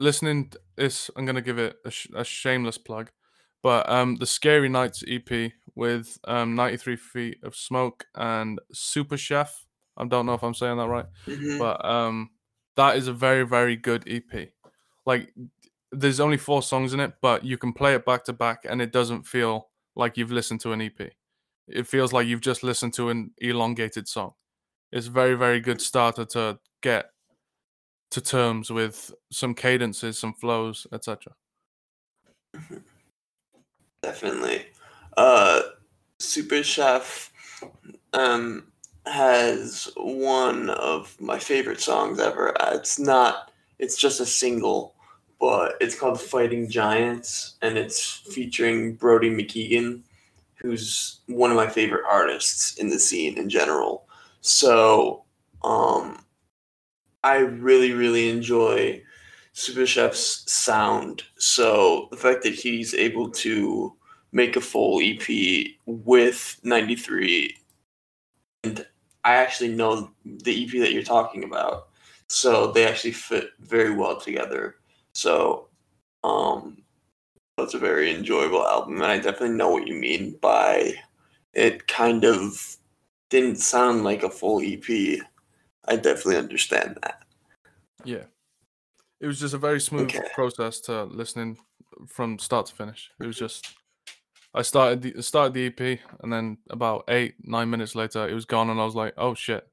listening 0.00 0.50
to 0.50 0.60
this. 0.76 1.10
I'm 1.16 1.24
gonna 1.24 1.40
give 1.40 1.58
it 1.58 1.76
a, 1.84 1.90
sh- 1.90 2.08
a 2.14 2.24
shameless 2.24 2.76
plug, 2.78 3.10
but 3.62 3.88
um, 3.88 4.16
the 4.16 4.26
Scary 4.26 4.68
Nights 4.68 5.04
EP 5.08 5.52
with 5.76 6.18
um 6.26 6.54
93 6.56 6.96
Feet 6.96 7.38
of 7.44 7.54
Smoke 7.54 8.04
and 8.16 8.58
Super 8.72 9.16
Chef. 9.16 9.64
I 9.96 10.04
don't 10.06 10.26
know 10.26 10.34
if 10.34 10.42
I'm 10.42 10.54
saying 10.54 10.76
that 10.78 10.88
right, 10.88 11.06
Mhm. 11.26 11.58
but 11.58 11.84
um, 11.84 12.30
that 12.76 12.96
is 12.96 13.06
a 13.08 13.12
very 13.12 13.44
very 13.44 13.76
good 13.76 14.02
EP. 14.08 14.50
Like, 15.06 15.32
there's 15.92 16.18
only 16.18 16.36
four 16.36 16.62
songs 16.62 16.92
in 16.94 16.98
it, 17.00 17.12
but 17.22 17.44
you 17.44 17.56
can 17.56 17.72
play 17.72 17.94
it 17.94 18.04
back 18.04 18.24
to 18.24 18.32
back, 18.32 18.64
and 18.68 18.82
it 18.82 18.90
doesn't 18.92 19.22
feel 19.28 19.68
like 19.96 20.16
you've 20.16 20.32
listened 20.32 20.60
to 20.60 20.72
an 20.72 20.82
EP. 20.82 21.12
It 21.68 21.86
feels 21.86 22.12
like 22.12 22.26
you've 22.26 22.40
just 22.40 22.62
listened 22.62 22.94
to 22.94 23.08
an 23.08 23.32
elongated 23.38 24.06
song. 24.06 24.34
It's 24.92 25.08
a 25.08 25.10
very 25.10 25.34
very 25.34 25.60
good 25.60 25.80
starter 25.80 26.24
to 26.26 26.58
get 26.82 27.10
to 28.10 28.20
terms 28.20 28.70
with 28.70 29.12
some 29.30 29.54
cadences, 29.54 30.18
some 30.18 30.34
flows, 30.34 30.86
etc. 30.92 31.32
Definitely. 34.02 34.66
Uh, 35.16 35.62
Super 36.18 36.62
Chef 36.62 37.32
um, 38.12 38.68
has 39.06 39.90
one 39.96 40.70
of 40.70 41.20
my 41.20 41.38
favorite 41.38 41.80
songs 41.80 42.18
ever. 42.18 42.54
It's 42.72 42.98
not, 42.98 43.50
it's 43.78 43.96
just 43.96 44.20
a 44.20 44.26
single, 44.26 44.94
but 45.40 45.76
it's 45.80 45.98
called 45.98 46.20
Fighting 46.20 46.68
Giants, 46.68 47.56
and 47.62 47.76
it's 47.76 48.22
featuring 48.32 48.94
Brody 48.94 49.30
McKeegan, 49.30 50.02
who's 50.54 51.20
one 51.26 51.50
of 51.50 51.56
my 51.56 51.68
favorite 51.68 52.04
artists 52.08 52.76
in 52.78 52.88
the 52.88 52.98
scene 52.98 53.36
in 53.36 53.48
general. 53.48 54.08
So, 54.40 55.24
um, 55.62 56.24
I 57.22 57.38
really, 57.38 57.92
really 57.92 58.28
enjoy 58.30 59.02
Super 59.52 59.86
Chef's 59.86 60.50
sound. 60.52 61.24
So 61.38 62.08
the 62.10 62.16
fact 62.16 62.42
that 62.44 62.54
he's 62.54 62.94
able 62.94 63.30
to 63.30 63.96
make 64.30 64.54
a 64.54 64.60
full 64.60 65.00
EP 65.02 65.66
with 65.86 66.60
93, 66.62 67.56
and 68.64 68.86
I 69.24 69.34
actually 69.34 69.70
know 69.70 70.10
the 70.24 70.64
EP 70.64 70.70
that 70.80 70.92
you're 70.92 71.02
talking 71.02 71.42
about. 71.42 71.88
So 72.28 72.70
they 72.70 72.86
actually 72.86 73.12
fit 73.12 73.50
very 73.60 73.94
well 73.94 74.20
together. 74.20 74.76
So 75.16 75.68
um 76.24 76.82
that's 77.56 77.74
a 77.74 77.78
very 77.78 78.14
enjoyable 78.14 78.66
album 78.66 78.96
and 78.96 79.04
I 79.10 79.16
definitely 79.16 79.56
know 79.56 79.70
what 79.70 79.86
you 79.86 79.94
mean 79.94 80.36
by 80.42 80.92
it 81.54 81.86
kind 81.88 82.24
of 82.24 82.76
didn't 83.30 83.56
sound 83.56 84.04
like 84.04 84.22
a 84.22 84.30
full 84.30 84.60
EP. 84.62 85.20
I 85.86 85.96
definitely 85.96 86.36
understand 86.36 86.98
that. 87.02 87.22
Yeah. 88.04 88.24
It 89.20 89.26
was 89.26 89.40
just 89.40 89.54
a 89.54 89.58
very 89.58 89.80
smooth 89.80 90.14
Okay. 90.14 90.28
process 90.34 90.80
to 90.80 91.04
listening 91.04 91.56
from 92.06 92.38
start 92.38 92.66
to 92.66 92.74
finish. 92.74 93.10
It 93.18 93.26
was 93.26 93.38
just 93.38 93.74
I 94.52 94.60
started 94.62 95.00
the 95.00 95.22
started 95.22 95.54
the 95.54 95.66
EP 95.66 95.98
and 96.20 96.30
then 96.32 96.58
about 96.68 97.04
eight, 97.08 97.36
nine 97.42 97.70
minutes 97.70 97.94
later 97.94 98.28
it 98.28 98.34
was 98.34 98.44
gone 98.44 98.68
and 98.68 98.78
I 98.78 98.84
was 98.84 98.94
like, 98.94 99.14
oh 99.16 99.34
shit. 99.34 99.66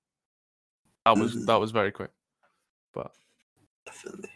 That 1.05 1.17
was 1.17 1.35
Mhm. 1.35 1.45
that 1.47 1.59
was 1.59 1.71
very 1.71 1.91
quick. 1.91 2.11
But 2.93 3.11
Definitely. 3.85 4.29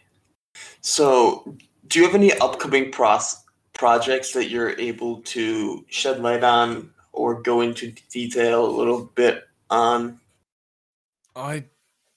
So, 0.80 1.56
do 1.88 1.98
you 1.98 2.06
have 2.06 2.14
any 2.14 2.32
upcoming 2.38 2.90
pros- 2.92 3.44
projects 3.78 4.32
that 4.32 4.50
you're 4.50 4.78
able 4.78 5.22
to 5.22 5.84
shed 5.88 6.20
light 6.20 6.44
on 6.44 6.90
or 7.12 7.40
go 7.40 7.60
into 7.62 7.92
detail 8.10 8.66
a 8.66 8.76
little 8.76 9.06
bit 9.14 9.44
on? 9.70 10.20
I 11.34 11.64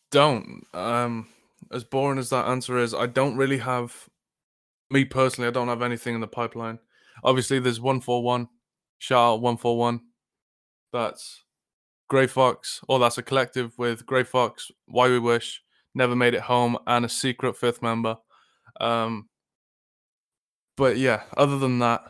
don't. 0.09 0.65
Um 0.73 1.27
as 1.71 1.85
boring 1.85 2.19
as 2.19 2.29
that 2.31 2.47
answer 2.47 2.77
is, 2.77 2.93
I 2.93 3.05
don't 3.05 3.37
really 3.37 3.59
have 3.59 4.09
me 4.89 5.05
personally, 5.05 5.47
I 5.47 5.51
don't 5.51 5.69
have 5.69 5.81
anything 5.81 6.15
in 6.15 6.21
the 6.21 6.27
pipeline. 6.27 6.79
Obviously 7.23 7.59
there's 7.59 7.79
one 7.79 8.01
four 8.01 8.23
one. 8.23 8.49
Shout 8.97 9.35
out 9.35 9.41
one 9.41 9.57
four 9.57 9.77
one. 9.77 10.01
That's 10.91 11.43
Grey 12.09 12.27
Fox, 12.27 12.81
or 12.89 12.99
that's 12.99 13.17
a 13.17 13.23
collective 13.23 13.77
with 13.77 14.05
Grey 14.05 14.23
Fox, 14.23 14.69
Why 14.87 15.07
We 15.07 15.19
Wish, 15.19 15.63
Never 15.95 16.15
Made 16.15 16.33
It 16.33 16.41
Home, 16.41 16.77
and 16.85 17.05
a 17.05 17.09
secret 17.09 17.55
fifth 17.55 17.81
member. 17.81 18.17
Um, 18.79 19.29
but 20.77 20.97
yeah, 20.97 21.23
other 21.37 21.57
than 21.57 21.79
that, 21.79 22.03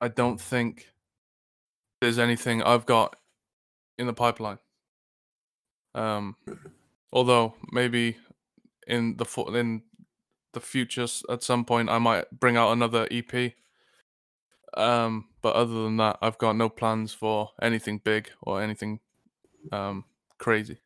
I 0.00 0.08
don't 0.08 0.40
think 0.40 0.88
there's 2.00 2.18
anything 2.18 2.62
I've 2.62 2.86
got 2.86 3.16
in 3.98 4.06
the 4.06 4.12
pipeline. 4.12 4.58
Um, 5.94 6.36
although 7.12 7.54
maybe 7.72 8.16
in 8.86 9.16
the 9.16 9.24
fu- 9.24 9.54
in 9.54 9.82
the 10.52 10.60
future 10.60 11.06
at 11.28 11.42
some 11.42 11.64
point 11.64 11.88
I 11.90 11.98
might 11.98 12.30
bring 12.30 12.56
out 12.56 12.72
another 12.72 13.06
EP. 13.10 13.54
Um, 14.76 15.28
but 15.42 15.56
other 15.56 15.82
than 15.84 15.96
that, 15.96 16.18
I've 16.22 16.38
got 16.38 16.56
no 16.56 16.68
plans 16.68 17.12
for 17.12 17.50
anything 17.60 17.98
big 17.98 18.30
or 18.42 18.62
anything 18.62 19.00
um 19.72 20.04
crazy. 20.38 20.78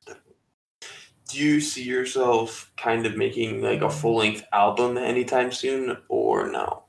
Do 1.28 1.38
you 1.38 1.60
see 1.60 1.82
yourself 1.84 2.72
kind 2.76 3.06
of 3.06 3.16
making 3.16 3.62
like 3.62 3.80
a 3.80 3.90
full 3.90 4.16
length 4.16 4.44
album 4.52 4.96
anytime 4.96 5.52
soon 5.52 5.96
or 6.08 6.50
no? 6.50 6.84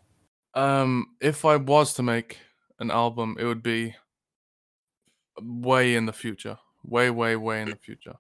Um, 0.54 1.16
if 1.20 1.46
I 1.46 1.58
was 1.58 1.94
to 1.96 2.04
make 2.04 2.40
an 2.80 2.92
album, 2.92 3.36
it 3.40 3.46
would 3.46 3.64
be 3.64 3.96
way 5.42 5.96
in 5.96 6.06
the 6.06 6.14
future, 6.14 6.58
way, 6.84 7.10
way, 7.10 7.36
way 7.36 7.62
in 7.62 7.70
the 7.70 7.76
future. 7.76 8.16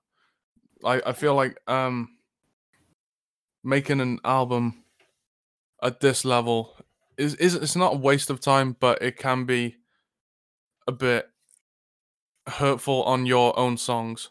I 0.83 1.01
I 1.05 1.13
feel 1.13 1.35
like 1.35 1.59
um 1.69 2.17
making 3.63 3.99
an 4.01 4.19
album 4.23 4.83
at 5.81 5.99
this 5.99 6.25
level 6.25 6.77
is 7.17 7.35
is 7.35 7.55
it's 7.55 7.75
not 7.75 7.93
a 7.93 7.97
waste 7.97 8.29
of 8.29 8.39
time, 8.39 8.75
but 8.79 9.01
it 9.01 9.17
can 9.17 9.45
be 9.45 9.77
a 10.87 10.91
bit 10.91 11.29
hurtful 12.47 13.03
on 13.03 13.25
your 13.25 13.57
own 13.57 13.77
songs 13.77 14.29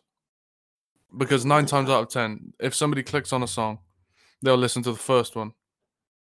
because 1.17 1.45
nine 1.45 1.67
times 1.67 1.91
out 1.91 2.03
of 2.03 2.09
ten, 2.09 2.53
if 2.61 2.75
somebody 2.75 3.03
clicks 3.03 3.33
on 3.33 3.43
a 3.43 3.47
song, 3.49 3.79
they'll 4.43 4.57
listen 4.57 4.83
to 4.85 4.93
the 4.93 4.99
first 4.99 5.37
one, 5.37 5.53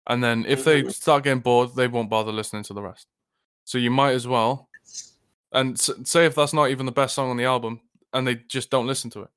and 0.06 0.22
then 0.22 0.44
if 0.46 0.64
they 0.64 0.82
Mhm. 0.82 0.92
start 0.92 1.24
getting 1.24 1.40
bored, 1.40 1.74
they 1.76 1.88
won't 1.88 2.10
bother 2.10 2.32
listening 2.32 2.62
to 2.64 2.74
the 2.74 2.82
rest. 2.82 3.06
So 3.64 3.78
you 3.78 3.90
might 3.90 4.12
as 4.12 4.26
well 4.26 4.68
and 5.52 5.78
say 5.78 6.26
if 6.26 6.34
that's 6.34 6.52
not 6.52 6.70
even 6.70 6.86
the 6.86 6.92
best 6.92 7.14
song 7.14 7.30
on 7.30 7.36
the 7.36 7.44
album 7.44 7.80
and 8.12 8.26
they 8.26 8.36
just 8.36 8.70
don't 8.70 8.86
listen 8.86 9.10
to 9.10 9.22
it 9.22 9.30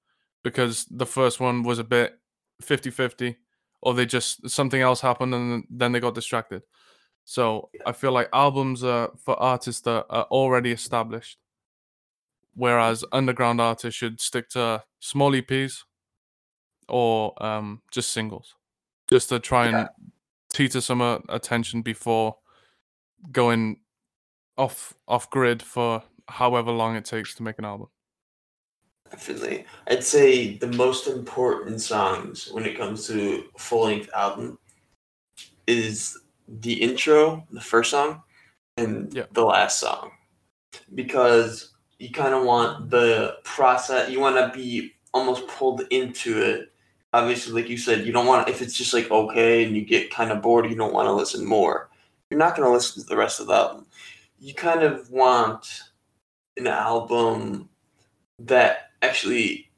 because 0.43 0.86
the 0.86 1.06
first 1.06 1.39
one 1.39 1.63
was 1.63 1.79
a 1.79 1.84
bit 1.84 2.19
50-50 2.62 3.36
or 3.82 3.93
they 3.93 4.06
just 4.06 4.47
something 4.49 4.82
else 4.82 5.01
happened 5.01 5.34
and 5.34 5.65
then 5.69 5.91
they 5.91 5.99
got 5.99 6.13
distracted 6.15 6.62
so 7.25 7.69
i 7.86 7.91
feel 7.91 8.12
like 8.12 8.29
albums 8.32 8.84
are 8.84 9.12
for 9.17 9.36
artists 9.41 9.82
that 9.82 10.06
are 10.10 10.25
already 10.25 10.71
established 10.71 11.39
whereas 12.55 13.03
underground 13.11 13.59
artists 13.59 13.97
should 13.97 14.19
stick 14.21 14.49
to 14.49 14.83
small 14.99 15.31
eps 15.31 15.79
or 16.89 17.33
um, 17.43 17.81
just 17.91 18.11
singles 18.11 18.55
just 19.09 19.29
to 19.29 19.39
try 19.39 19.67
and 19.67 19.77
Yeah. 19.77 19.87
teeter 20.53 20.81
some 20.81 21.01
uh, 21.01 21.19
attention 21.29 21.81
before 21.81 22.35
going 23.31 23.79
off 24.57 24.93
off 25.07 25.29
grid 25.29 25.63
for 25.63 26.03
however 26.27 26.71
long 26.71 26.95
it 26.95 27.05
takes 27.05 27.33
to 27.35 27.43
make 27.43 27.57
an 27.57 27.65
album. 27.65 27.87
Definitely. 29.09 29.65
I'd 29.87 30.03
say 30.03 30.57
the 30.57 30.67
most 30.67 31.07
important 31.07 31.81
songs 31.81 32.49
when 32.51 32.65
it 32.65 32.77
comes 32.77 33.07
to 33.07 33.45
full 33.57 33.85
length 33.85 34.09
album 34.15 34.57
is 35.67 36.19
the 36.47 36.73
intro, 36.73 37.45
the 37.51 37.61
first 37.61 37.91
song, 37.91 38.23
and 38.77 39.13
Yeah. 39.13 39.25
the 39.31 39.43
last 39.43 39.79
song. 39.79 40.11
Because 40.95 41.72
you 42.03 42.09
kind 42.09 42.33
of 42.33 42.43
want 42.43 42.89
the 42.89 43.37
process, 43.45 44.09
you 44.09 44.19
want 44.19 44.35
to 44.35 44.51
be 44.57 44.93
almost 45.13 45.47
pulled 45.47 45.83
into 45.89 46.41
it. 46.41 46.73
Obviously, 47.13 47.53
like 47.53 47.69
you 47.69 47.77
said, 47.77 48.05
you 48.05 48.11
don't 48.11 48.25
want 48.25 48.49
if 48.49 48.61
it's 48.61 48.77
just 48.77 48.93
like 48.93 49.09
okay 49.09 49.63
and 49.63 49.73
you 49.73 49.85
get 49.85 50.11
kind 50.11 50.29
of 50.29 50.41
bored, 50.41 50.69
you 50.69 50.75
don't 50.75 50.93
want 50.93 51.07
to 51.07 51.13
listen 51.13 51.45
more. 51.45 51.89
You're 52.29 52.39
not 52.39 52.57
going 52.57 52.67
to 52.67 52.73
listen 52.73 53.01
to 53.01 53.07
the 53.07 53.15
rest 53.15 53.39
of 53.39 53.47
the 53.47 53.53
album. 53.53 53.85
You 54.37 54.53
kind 54.53 54.83
of 54.83 55.09
want 55.11 55.81
an 56.57 56.67
album 56.67 57.69
that 58.39 58.91
actually 59.01 59.69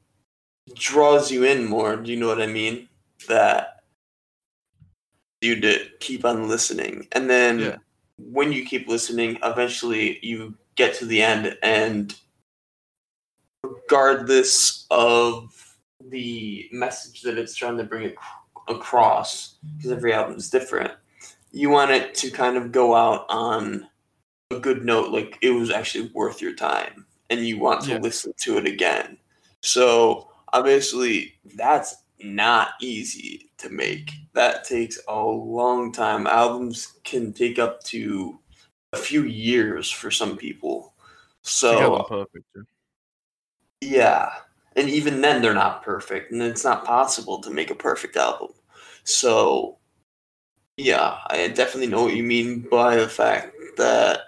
draws 0.74 1.30
you 1.30 1.44
in 1.44 1.64
more. 1.64 1.94
Do 1.94 2.10
you 2.10 2.18
know 2.18 2.26
what 2.26 2.42
I 2.42 2.48
mean? 2.48 2.88
That 3.28 3.84
you 5.42 5.60
to 5.60 5.86
keep 6.00 6.24
on 6.24 6.48
listening, 6.48 7.06
and 7.12 7.30
then 7.30 7.60
Yeah. 7.60 7.76
when 8.18 8.50
you 8.50 8.64
keep 8.64 8.88
listening, 8.88 9.38
eventually 9.44 10.18
you 10.26 10.56
get 10.76 10.94
to 10.94 11.06
the 11.06 11.22
end, 11.22 11.56
and 11.62 12.14
regardless 13.64 14.86
of 14.90 15.76
the 16.10 16.68
message 16.72 17.22
that 17.22 17.38
it's 17.38 17.54
trying 17.54 17.76
to 17.78 17.84
bring 17.84 18.04
ac- 18.04 18.14
across, 18.68 19.56
because 19.76 19.92
every 19.92 20.12
album 20.12 20.36
is 20.36 20.50
different, 20.50 20.92
you 21.52 21.70
want 21.70 21.90
it 21.90 22.14
to 22.14 22.30
kind 22.30 22.56
of 22.56 22.72
go 22.72 22.94
out 22.94 23.24
on 23.28 23.86
a 24.50 24.58
good 24.60 24.84
note, 24.84 25.10
like 25.10 25.38
it 25.42 25.50
was 25.50 25.70
actually 25.70 26.10
worth 26.14 26.40
your 26.40 26.54
time, 26.54 27.06
and 27.30 27.40
you 27.40 27.58
want 27.58 27.82
to 27.82 27.92
Yeah. 27.92 27.98
listen 27.98 28.32
to 28.38 28.58
it 28.58 28.66
again. 28.66 29.18
So 29.62 30.30
obviously, 30.52 31.34
that's 31.56 31.96
not 32.20 32.70
easy 32.80 33.50
to 33.58 33.68
make. 33.70 34.10
That 34.34 34.64
takes 34.64 34.98
a 35.08 35.18
long 35.20 35.92
time. 35.92 36.26
Albums 36.26 36.94
can 37.04 37.32
take 37.32 37.58
up 37.58 37.82
to 37.84 38.38
a 38.92 38.96
few 38.96 39.24
years 39.24 39.90
for 39.90 40.10
some 40.10 40.36
people. 40.36 40.94
To 41.44 41.70
get 41.70 41.90
them 41.90 42.02
So 42.02 42.02
perfect. 42.08 42.46
yeah. 42.56 42.62
yeah, 43.80 44.32
and 44.76 44.88
even 44.90 45.20
then 45.20 45.42
they're 45.42 45.54
not 45.54 45.82
perfect, 45.82 46.32
and 46.32 46.42
it's 46.42 46.64
not 46.64 46.84
possible 46.84 47.40
to 47.42 47.50
make 47.50 47.70
a 47.70 47.74
perfect 47.74 48.16
album. 48.16 48.52
So 49.04 49.78
yeah, 50.76 51.18
I 51.28 51.48
definitely 51.48 51.86
know 51.88 52.04
what 52.04 52.16
you 52.16 52.22
mean 52.22 52.60
by 52.70 52.96
the 52.96 53.08
fact 53.08 53.54
that 53.78 54.20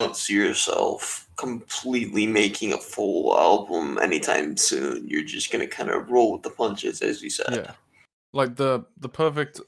don't 0.00 0.16
see 0.16 0.34
yourself 0.34 1.28
completely 1.36 2.26
making 2.26 2.72
a 2.72 2.78
full 2.78 3.38
album 3.38 3.98
anytime 4.02 4.56
soon. 4.56 5.08
You're 5.08 5.24
just 5.24 5.52
gonna 5.52 5.66
kind 5.66 5.90
of 5.90 6.10
roll 6.10 6.32
with 6.32 6.42
the 6.42 6.50
punches, 6.50 7.00
as 7.02 7.22
you 7.22 7.30
said. 7.30 7.46
Yeah. 7.52 7.72
Like 8.32 8.56
the 8.56 8.84
the 8.98 9.08
perfect 9.08 9.60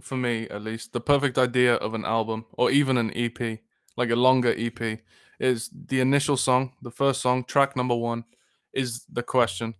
for 0.00 0.16
me 0.16 0.48
at 0.48 0.62
least, 0.62 0.92
the 0.92 1.00
perfect 1.00 1.38
idea 1.38 1.74
of 1.74 1.94
an 1.94 2.04
album 2.04 2.46
or 2.52 2.70
even 2.70 2.96
an 2.96 3.12
EP, 3.16 3.60
like 3.96 4.10
a 4.10 4.16
longer 4.16 4.54
EP, 4.56 5.00
is 5.38 5.70
the 5.86 6.00
initial 6.00 6.36
song, 6.36 6.72
the 6.82 6.90
first 6.90 7.20
song, 7.20 7.44
track 7.44 7.76
number 7.76 7.94
1 7.94 8.24
is 8.72 9.04
the 9.12 9.22
question. 9.22 9.74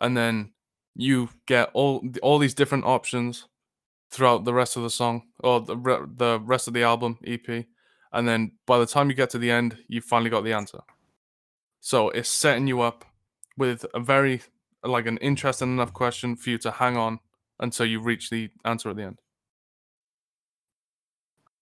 And 0.00 0.16
then 0.16 0.52
you 0.94 1.30
get 1.46 1.70
all 1.72 2.02
all 2.22 2.38
these 2.38 2.54
different 2.54 2.84
options 2.84 3.48
throughout 4.10 4.44
the 4.44 4.52
rest 4.52 4.76
of 4.76 4.82
the 4.82 4.90
song 4.90 5.22
or 5.40 5.60
the 5.60 5.76
re- 5.76 6.06
the 6.16 6.40
rest 6.40 6.68
of 6.68 6.74
the 6.74 6.82
album 6.82 7.18
EP. 7.24 7.66
And 8.12 8.28
then 8.28 8.52
by 8.66 8.78
the 8.78 8.86
time 8.86 9.08
you 9.08 9.16
get 9.16 9.30
to 9.30 9.38
the 9.38 9.50
end, 9.50 9.78
you 9.88 10.00
finally 10.00 10.28
got 10.30 10.44
the 10.44 10.52
answer. 10.52 10.80
So 11.80 12.10
it's 12.10 12.28
setting 12.28 12.66
you 12.66 12.82
up 12.82 13.04
with 13.56 13.86
a 13.94 14.00
very 14.00 14.42
like 14.84 15.06
an 15.06 15.18
interesting 15.18 15.72
enough 15.72 15.92
question 15.92 16.36
for 16.36 16.50
you 16.50 16.58
to 16.58 16.70
hang 16.70 16.96
on 16.96 17.20
until 17.62 17.86
you 17.86 18.00
reach 18.00 18.28
the 18.28 18.50
answer 18.64 18.90
at 18.90 18.96
the 18.96 19.04
end. 19.04 19.18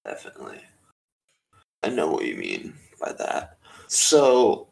Definitely. 0.05 0.61
I 1.83 1.91
know 1.91 2.11
what 2.11 2.25
you 2.25 2.37
mean 2.37 2.75
by 3.01 3.13
that. 3.13 3.59
So, 3.87 4.69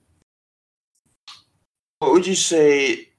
what 2.00 2.12
would 2.12 2.26
you 2.26 2.34
say 2.34 3.10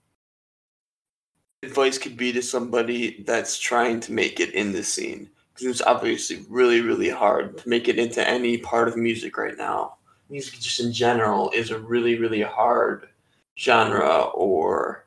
advice 1.64 1.98
could 1.98 2.18
be 2.18 2.32
to 2.34 2.42
somebody 2.42 3.24
that's 3.26 3.60
trying 3.60 4.00
to 4.02 4.12
make 4.12 4.40
it 4.40 4.54
in 4.54 4.72
the 4.72 4.84
scene? 4.84 5.30
Because 5.54 5.68
it's 5.68 5.82
obviously 5.82 6.46
really, 6.50 6.82
really 6.82 7.10
hard 7.10 7.58
to 7.60 7.70
make 7.70 7.88
it 7.88 8.00
into 8.00 8.28
any 8.28 8.58
part 8.58 8.88
of 8.88 8.98
music 8.98 9.38
right 9.38 9.58
now. 9.58 9.98
Music, 10.30 10.60
just 10.60 10.80
in 10.80 10.92
general, 10.94 11.52
is 11.52 11.72
a 11.72 11.80
really, 11.80 12.18
really 12.18 12.42
hard 12.42 13.10
genre 13.58 14.24
or 14.34 15.06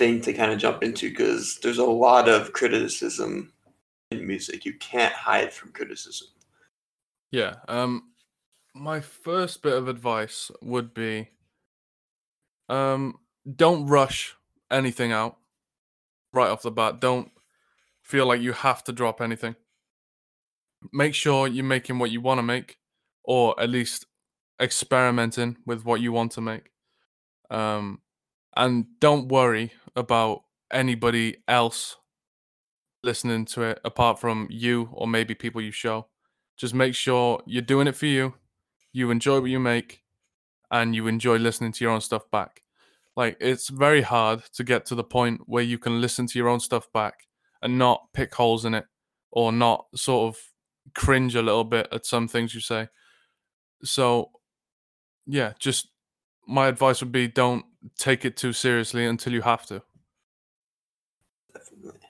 thing 0.00 0.18
to 0.18 0.32
kind 0.32 0.50
of 0.50 0.58
jump 0.58 0.82
into 0.82 1.10
because 1.10 1.58
there's 1.62 1.76
a 1.76 1.84
lot 1.84 2.26
of 2.26 2.54
criticism 2.54 3.52
in 4.10 4.26
music. 4.26 4.64
You 4.64 4.72
can't 4.78 5.12
hide 5.12 5.52
from 5.52 5.72
criticism. 5.72 6.28
Yeah. 7.30 7.56
Um 7.68 8.04
my 8.74 9.00
first 9.00 9.62
bit 9.62 9.74
of 9.74 9.88
advice 9.88 10.50
would 10.62 10.94
be 10.94 11.28
um 12.70 13.18
don't 13.44 13.86
rush 13.88 14.36
anything 14.70 15.12
out 15.12 15.36
right 16.32 16.48
off 16.48 16.62
the 16.62 16.70
bat. 16.70 16.98
Don't 16.98 17.30
feel 18.02 18.24
like 18.24 18.40
you 18.40 18.52
have 18.52 18.82
to 18.84 18.92
drop 18.92 19.20
anything. 19.20 19.54
Make 20.94 21.14
sure 21.14 21.46
you're 21.46 21.62
making 21.62 21.98
what 21.98 22.10
you 22.10 22.22
want 22.22 22.38
to 22.38 22.42
make 22.42 22.78
or 23.22 23.54
at 23.60 23.68
least 23.68 24.06
experimenting 24.58 25.58
with 25.66 25.84
what 25.84 26.00
you 26.00 26.10
want 26.10 26.32
to 26.32 26.40
make. 26.40 26.70
Um 27.50 28.00
and 28.56 28.86
don't 28.98 29.28
worry 29.28 29.72
about 29.96 30.42
anybody 30.72 31.36
else 31.48 31.96
listening 33.02 33.44
to 33.46 33.62
it 33.62 33.80
apart 33.84 34.20
from 34.20 34.46
you 34.50 34.90
or 34.92 35.06
maybe 35.06 35.34
people 35.34 35.60
you 35.60 35.72
show. 35.72 36.06
Just 36.56 36.74
make 36.74 36.94
sure 36.94 37.42
you're 37.46 37.62
doing 37.62 37.86
it 37.86 37.96
for 37.96 38.06
you, 38.06 38.34
you 38.92 39.10
enjoy 39.10 39.40
what 39.40 39.50
you 39.50 39.58
make, 39.58 40.02
and 40.70 40.94
you 40.94 41.06
enjoy 41.06 41.36
listening 41.36 41.72
to 41.72 41.84
your 41.84 41.92
own 41.92 42.00
stuff 42.00 42.30
back. 42.30 42.62
Like 43.16 43.36
it's 43.40 43.68
very 43.68 44.02
hard 44.02 44.42
to 44.54 44.64
get 44.64 44.86
to 44.86 44.94
the 44.94 45.04
point 45.04 45.42
where 45.46 45.62
you 45.62 45.78
can 45.78 46.00
listen 46.00 46.26
to 46.26 46.38
your 46.38 46.48
own 46.48 46.60
stuff 46.60 46.92
back 46.92 47.26
and 47.62 47.78
not 47.78 48.08
pick 48.12 48.34
holes 48.34 48.64
in 48.64 48.74
it 48.74 48.86
or 49.30 49.52
not 49.52 49.86
sort 49.94 50.28
of 50.28 50.40
cringe 50.94 51.34
a 51.34 51.42
little 51.42 51.64
bit 51.64 51.88
at 51.92 52.06
some 52.06 52.28
things 52.28 52.54
you 52.54 52.60
say. 52.60 52.88
So 53.82 54.30
yeah, 55.26 55.52
just 55.58 55.88
my 56.46 56.68
advice 56.68 57.00
would 57.00 57.12
be 57.12 57.28
don't 57.28 57.64
take 57.98 58.24
it 58.24 58.36
too 58.36 58.52
seriously 58.52 59.06
until 59.06 59.32
you 59.32 59.42
have 59.42 59.66
to. 59.66 59.82
Definitely. 61.52 62.00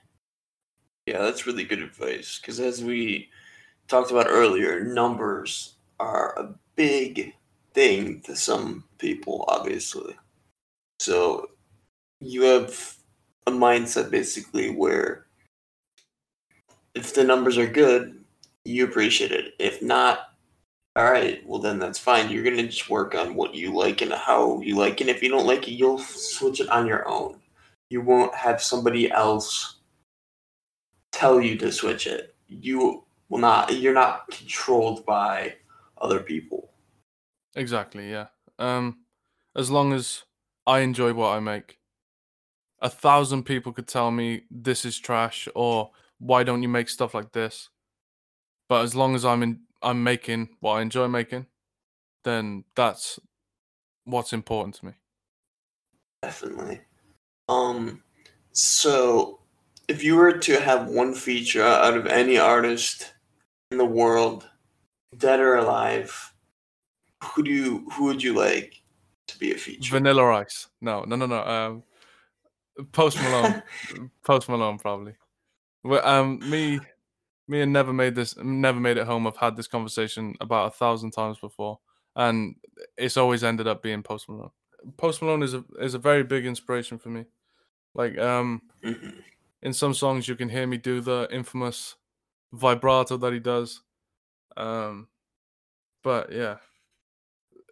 Yeah, 1.05 1.19
that's 1.19 1.47
really 1.47 1.63
good 1.63 1.81
advice. 1.81 2.39
Because 2.39 2.59
as 2.59 2.83
we 2.83 3.29
talked 3.87 4.11
about 4.11 4.27
earlier, 4.29 4.83
numbers 4.83 5.75
are 5.99 6.37
a 6.37 6.53
big 6.75 7.33
thing 7.73 8.21
to 8.21 8.35
some 8.35 8.83
people, 8.97 9.45
obviously. 9.47 10.15
So 10.99 11.49
you 12.19 12.43
have 12.43 12.95
a 13.47 13.51
mindset 13.51 14.11
basically 14.11 14.69
where 14.69 15.25
if 16.93 17.13
the 17.13 17.23
numbers 17.23 17.57
are 17.57 17.67
good, 17.67 18.23
you 18.65 18.85
appreciate 18.85 19.31
it. 19.31 19.53
If 19.59 19.81
not, 19.81 20.30
all 20.95 21.09
right, 21.09 21.45
well 21.47 21.59
then 21.59 21.79
that's 21.79 21.99
fine. 21.99 22.29
You're 22.29 22.43
gonna 22.43 22.63
just 22.63 22.89
work 22.89 23.15
on 23.15 23.35
what 23.35 23.55
you 23.55 23.73
like 23.73 24.01
and 24.01 24.11
how 24.11 24.59
you 24.61 24.75
like, 24.75 24.99
and 25.01 25.09
if 25.09 25.23
you 25.23 25.29
don't 25.29 25.47
like 25.47 25.67
it, 25.67 25.73
you'll 25.73 25.99
switch 25.99 26.59
it 26.59 26.69
on 26.69 26.85
your 26.85 27.07
own. 27.07 27.39
You 27.89 28.01
won't 28.01 28.35
have 28.35 28.61
somebody 28.61 29.11
else 29.11 29.77
tell 31.11 31.41
you 31.41 31.57
to 31.57 31.71
switch 31.71 32.07
it. 32.07 32.35
You 32.47 33.03
will 33.29 33.39
not. 33.39 33.73
You're 33.73 33.93
not 33.93 34.29
controlled 34.31 35.05
by 35.05 35.55
other 36.01 36.19
people. 36.19 36.71
Exactly, 37.55 38.09
yeah. 38.09 38.27
Um 38.59 38.99
as 39.55 39.69
long 39.69 39.93
as 39.93 40.23
I 40.67 40.79
enjoy 40.79 41.13
what 41.13 41.35
I 41.35 41.39
make. 41.39 41.79
A 42.81 42.89
thousand 42.89 43.43
people 43.43 43.71
could 43.73 43.87
tell 43.87 44.11
me 44.11 44.43
this 44.49 44.85
is 44.85 44.97
trash 44.97 45.47
or 45.55 45.91
why 46.19 46.43
don't 46.43 46.63
you 46.63 46.69
make 46.69 46.89
stuff 46.89 47.13
like 47.13 47.31
this? 47.31 47.69
But 48.69 48.83
as 48.83 48.95
long 48.95 49.15
as 49.15 49.25
I'm 49.25 49.43
in 49.43 49.59
I'm 49.81 50.03
making 50.03 50.49
what 50.59 50.73
I 50.73 50.81
enjoy 50.81 51.07
making, 51.07 51.47
then 52.23 52.65
that's 52.75 53.19
what's 54.05 54.33
important 54.33 54.75
to 54.75 54.87
me. 54.87 54.91
Definitely. 56.21 56.81
Um. 57.49 58.03
So, 58.53 59.39
if 59.87 60.03
you 60.03 60.15
were 60.15 60.37
to 60.37 60.59
have 60.59 60.89
one 60.89 61.13
feature 61.13 61.63
out 61.63 61.95
of 61.95 62.05
any 62.07 62.37
artist 62.37 63.13
in 63.71 63.77
the 63.77 63.85
world, 63.85 64.49
dead 65.17 65.39
or 65.39 65.55
alive, 65.55 66.33
who 67.23 67.43
do 67.43 67.51
you 67.51 67.89
who 67.93 68.05
would 68.05 68.21
you 68.21 68.33
like 68.33 68.81
to 69.27 69.39
be 69.39 69.51
a 69.51 69.57
feature? 69.57 69.91
Vanilla 69.91 70.23
Ice. 70.35 70.67
No, 70.81 71.03
no, 71.03 71.15
no, 71.15 71.25
no. 71.25 71.43
Um, 71.43 71.83
Post 72.91 73.21
Malone. 73.21 73.63
Post 74.23 74.49
Malone, 74.49 74.77
probably. 74.77 75.13
Well, 75.83 76.05
um, 76.05 76.39
me, 76.49 76.79
me, 77.51 77.61
and 77.61 77.71
never 77.71 77.93
made 77.93 78.15
this. 78.15 78.35
Never 78.37 78.79
made 78.79 78.97
it 78.97 79.05
home. 79.05 79.27
I've 79.27 79.37
had 79.37 79.55
this 79.55 79.67
conversation 79.67 80.35
about 80.41 80.67
a 80.67 80.71
thousand 80.71 81.11
times 81.11 81.37
before, 81.37 81.79
and 82.15 82.55
it's 82.97 83.17
always 83.17 83.43
ended 83.43 83.67
up 83.67 83.83
being 83.83 84.01
Post 84.01 84.29
Malone. 84.29 84.51
Post 84.97 85.21
Malone 85.21 85.43
is 85.43 85.53
a 85.53 85.63
is 85.79 85.93
a 85.93 85.99
very 85.99 86.23
big 86.23 86.45
inspiration 86.45 86.97
for 86.97 87.09
me. 87.09 87.25
Like, 87.93 88.17
um, 88.17 88.63
in 89.61 89.73
some 89.73 89.93
songs 89.93 90.27
you 90.27 90.35
can 90.35 90.49
hear 90.49 90.65
me 90.65 90.77
do 90.77 91.01
the 91.01 91.27
infamous 91.31 91.95
vibrato 92.53 93.17
that 93.17 93.33
he 93.33 93.39
does. 93.39 93.81
Um, 94.57 95.09
but 96.03 96.31
yeah, 96.31 96.57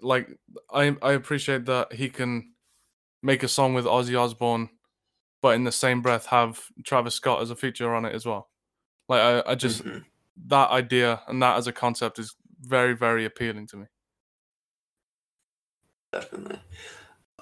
like 0.01 0.27
I 0.71 0.95
I 1.01 1.13
appreciate 1.13 1.65
that 1.65 1.93
he 1.93 2.09
can 2.09 2.53
make 3.23 3.43
a 3.43 3.47
song 3.47 3.73
with 3.73 3.85
Ozzy 3.85 4.19
Osbourne, 4.19 4.69
but 5.41 5.55
in 5.55 5.63
the 5.63 5.71
same 5.71 6.01
breath 6.01 6.27
have 6.27 6.65
Travis 6.83 7.15
Scott 7.15 7.41
as 7.41 7.49
a 7.49 7.55
feature 7.55 7.95
on 7.95 8.05
it 8.05 8.13
as 8.13 8.25
well. 8.25 8.49
Like 9.09 9.21
I, 9.21 9.51
I 9.51 9.55
just 9.55 9.83
Mhm. 9.83 10.05
that 10.47 10.69
idea 10.69 11.21
and 11.27 11.41
that 11.41 11.57
as 11.57 11.67
a 11.67 11.73
concept 11.73 12.19
is 12.19 12.35
very 12.61 12.95
very 12.95 13.25
appealing 13.25 13.67
to 13.67 13.77
me. 13.77 13.87
Definitely. 16.13 16.59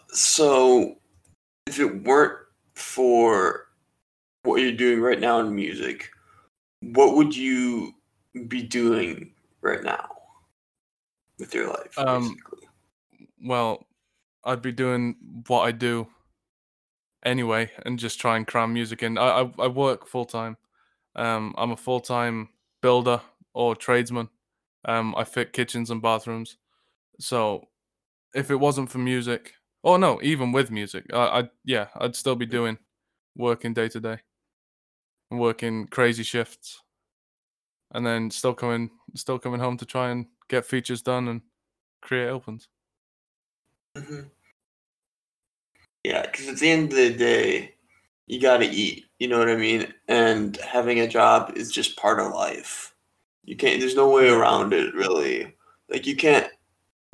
So, 0.09 0.99
if 1.67 1.79
it 1.79 2.03
weren't 2.03 2.39
for 2.75 3.67
what 4.43 4.61
you're 4.61 4.71
doing 4.71 5.01
right 5.01 5.19
now 5.19 5.39
in 5.39 5.53
music, 5.55 6.09
what 6.81 7.15
would 7.15 7.35
you 7.35 7.93
be 8.47 8.63
doing 8.63 9.33
right 9.61 9.83
now 9.83 10.09
with 11.39 11.53
your 11.53 11.69
life? 11.69 11.97
Um, 11.97 12.21
basically? 12.21 12.69
Well, 13.43 13.87
I'd 14.43 14.61
be 14.61 14.71
doing 14.71 15.17
what 15.47 15.61
I 15.61 15.71
do 15.71 16.07
anyway, 17.23 17.71
and 17.85 17.99
just 17.99 18.19
try 18.19 18.37
and 18.37 18.47
cram 18.47 18.73
music 18.73 19.03
in. 19.03 19.17
I 19.17 19.41
I, 19.41 19.53
I 19.59 19.67
work 19.67 20.07
full 20.07 20.25
time. 20.25 20.57
Um, 21.17 21.55
I'm 21.57 21.71
a 21.71 21.77
full 21.77 22.01
time 22.01 22.49
builder 22.81 23.21
or 23.53 23.75
tradesman. 23.75 24.29
Um, 24.85 25.15
I 25.15 25.23
fit 25.25 25.53
kitchens 25.53 25.89
and 25.91 26.01
bathrooms. 26.01 26.57
So, 27.19 27.69
if 28.35 28.51
it 28.51 28.57
wasn't 28.57 28.91
for 28.91 28.99
music, 28.99 29.55
oh 29.83 29.97
no, 29.97 30.21
even 30.23 30.51
with 30.53 30.71
music, 30.71 31.05
I, 31.13 31.41
I 31.41 31.49
yeah, 31.65 31.89
I'd 31.95 32.15
still 32.15 32.35
be 32.35 32.45
doing 32.47 32.79
working 33.35 33.73
day 33.73 33.89
to 33.89 33.99
day, 33.99 34.19
working 35.31 35.87
crazy 35.87 36.23
shifts, 36.23 36.81
and 37.91 38.05
then 38.05 38.29
still 38.31 38.53
coming 38.53 38.91
still 39.15 39.39
coming 39.39 39.59
home 39.59 39.77
to 39.77 39.85
try 39.85 40.09
and 40.09 40.27
get 40.49 40.65
features 40.65 41.01
done 41.01 41.27
and 41.27 41.41
create 42.01 42.29
opens. 42.29 42.69
hmm 43.95 44.29
Yeah, 46.03 46.23
because 46.23 46.47
at 46.47 46.57
the 46.57 46.69
end 46.69 46.91
of 46.91 46.97
the 46.97 47.13
day, 47.13 47.75
you 48.27 48.39
got 48.41 48.57
to 48.57 48.65
eat. 48.65 49.05
You 49.19 49.27
know 49.27 49.39
what 49.39 49.49
I 49.49 49.55
mean? 49.55 49.93
And 50.07 50.55
having 50.57 50.99
a 50.99 51.07
job 51.07 51.53
is 51.55 51.71
just 51.71 51.97
part 51.97 52.19
of 52.19 52.33
life. 52.33 52.93
You 53.45 53.55
can't. 53.55 53.79
There's 53.79 53.95
no 53.95 54.09
way 54.09 54.29
around 54.29 54.73
it, 54.73 54.93
really. 54.93 55.55
Like 55.89 56.05
you 56.05 56.15
can't 56.15 56.49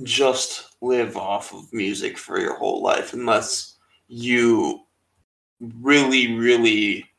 just 0.01 0.75
live 0.81 1.15
off 1.15 1.53
of 1.53 1.71
music 1.71 2.17
for 2.17 2.39
your 2.39 2.57
whole 2.57 2.81
life 2.81 3.13
unless 3.13 3.77
you 4.07 4.81
really, 5.79 6.35
really 6.35 7.09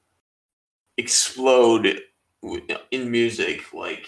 explode 0.96 2.00
in 2.90 3.10
music. 3.10 3.72
Like 3.72 4.06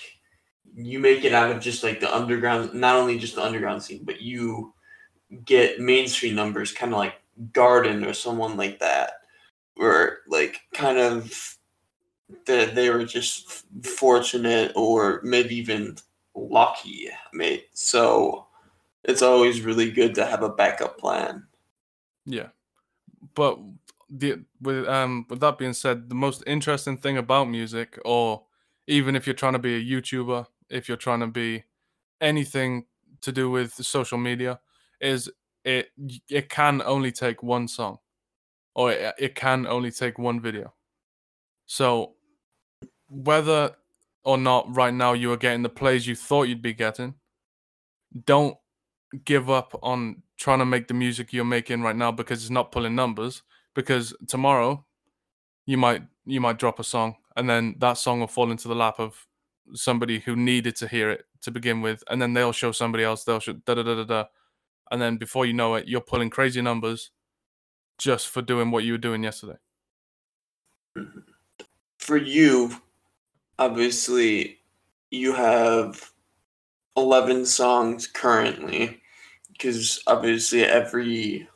you 0.75 0.99
make 0.99 1.25
it 1.25 1.33
out 1.33 1.53
of 1.53 1.61
just 1.61 1.85
like 1.85 2.01
the 2.01 2.15
underground, 2.15 2.75
not 2.75 2.97
only 2.97 3.19
just 3.19 3.37
the 3.37 3.45
underground 3.45 3.83
scene, 3.83 4.03
but 4.05 4.21
you 4.21 4.75
get 5.45 5.81
mainstream 5.81 6.35
numbers, 6.35 6.73
kind 6.73 6.93
of 6.93 6.99
like 6.99 7.15
Garden 7.53 8.05
or 8.05 8.13
someone 8.13 8.57
like 8.57 8.81
that, 8.81 9.13
where 9.77 10.19
like 10.29 10.61
kind 10.75 10.99
of 10.99 11.57
that 12.47 12.75
they 12.75 12.91
were 12.91 13.05
just 13.05 13.65
fortunate 13.85 14.73
or 14.75 15.21
maybe 15.23 15.55
even 15.57 15.97
lucky, 16.35 17.09
mate. 17.33 17.67
So 17.73 18.47
it's 19.05 19.23
always 19.23 19.61
really 19.61 19.91
good 19.91 20.15
to 20.17 20.27
have 20.27 20.43
a 20.43 20.49
backup 20.49 20.99
plan. 20.99 21.47
Yeah, 22.25 22.49
but 23.35 23.59
the 24.11 24.45
with 24.61 24.87
um 24.89 25.27
with 25.29 25.41
that 25.41 25.59
being 25.59 25.73
said, 25.73 26.09
the 26.09 26.15
most 26.15 26.43
interesting 26.47 26.97
thing 26.97 27.17
about 27.19 27.45
music, 27.49 27.99
or 28.05 28.43
even 28.87 29.17
if 29.17 29.27
you're 29.27 29.35
trying 29.35 29.53
to 29.55 29.59
be 29.59 29.77
a 29.77 29.85
YouTuber, 30.01 30.47
if 30.69 30.89
you're 30.89 30.97
trying 30.97 31.21
to 31.21 31.27
be 31.27 31.65
anything 32.21 32.87
to 33.21 33.33
do 33.33 33.51
with 33.51 33.73
social 33.73 34.19
media, 34.19 34.61
is 35.01 35.31
it 35.65 35.91
it 36.29 36.49
can 36.49 36.83
only 36.85 37.13
take 37.13 37.43
one 37.43 37.69
song, 37.69 37.99
or 38.77 38.93
it, 38.93 39.03
uh, 39.03 39.13
it 39.19 39.35
can 39.35 39.67
only 39.67 39.91
take 39.91 40.19
one 40.19 40.39
video. 40.39 40.73
So 41.65 42.13
whether 43.09 43.73
or 44.23 44.37
not 44.37 44.77
right 44.77 44.93
now 44.93 45.15
you 45.15 45.33
are 45.33 45.37
getting 45.37 45.63
the 45.63 45.69
plays 45.69 46.07
you 46.07 46.15
thought 46.15 46.45
you'd 46.45 46.63
be 46.63 46.75
getting, 46.75 47.15
don't 48.27 48.57
give 49.25 49.49
up 49.49 49.79
on 49.83 50.23
trying 50.37 50.59
to 50.59 50.67
make 50.67 50.89
the 50.89 50.95
music 50.95 51.33
you're 51.33 51.45
making 51.45 51.81
right 51.81 51.97
now 51.97 52.13
because 52.13 52.43
it's 52.43 52.51
not 52.51 52.71
pulling 52.71 52.95
numbers 52.95 53.43
because 53.75 54.15
tomorrow 54.29 54.85
you 55.65 55.79
might 55.79 56.03
you 56.27 56.41
might 56.41 56.59
drop 56.59 56.79
a 56.79 56.85
song 56.85 57.17
and 57.37 57.49
then 57.49 57.75
that 57.79 57.95
song 57.95 58.21
will 58.21 58.27
fall 58.27 58.51
into 58.51 58.69
the 58.69 58.75
lap 58.75 58.97
of 58.99 59.27
somebody 59.73 60.19
who 60.21 60.37
needed 60.37 60.77
to 60.77 60.87
hear 60.87 61.11
it 61.11 61.25
to 61.41 61.51
begin 61.51 61.81
with 61.81 62.05
and 62.11 62.21
then 62.21 62.35
they'll 62.35 62.53
show 62.53 62.73
somebody 62.73 63.05
else 63.05 63.25
they'll 63.25 63.41
show 63.41 63.55
da 63.65 63.75
da 63.75 63.83
da 63.83 63.95
da 63.95 64.05
da 64.05 64.25
and 64.91 65.01
then 65.01 65.17
before 65.17 65.47
you 65.47 65.53
know 65.53 65.75
it 65.77 65.89
you're 65.89 66.01
pulling 66.01 66.29
crazy 66.29 66.61
numbers 66.61 67.11
just 67.99 68.29
for 68.29 68.43
doing 68.43 68.71
what 68.71 68.85
you 68.85 68.93
were 68.93 68.99
doing 68.99 69.23
yesterday. 69.23 69.59
For 71.99 72.17
you, 72.17 72.77
obviously, 73.59 74.59
you 75.11 75.33
have 75.33 76.13
11 76.97 77.47
songs 77.47 78.07
currently 78.07 79.01
because 79.53 80.03
obviously 80.07 80.65
every 80.65 81.49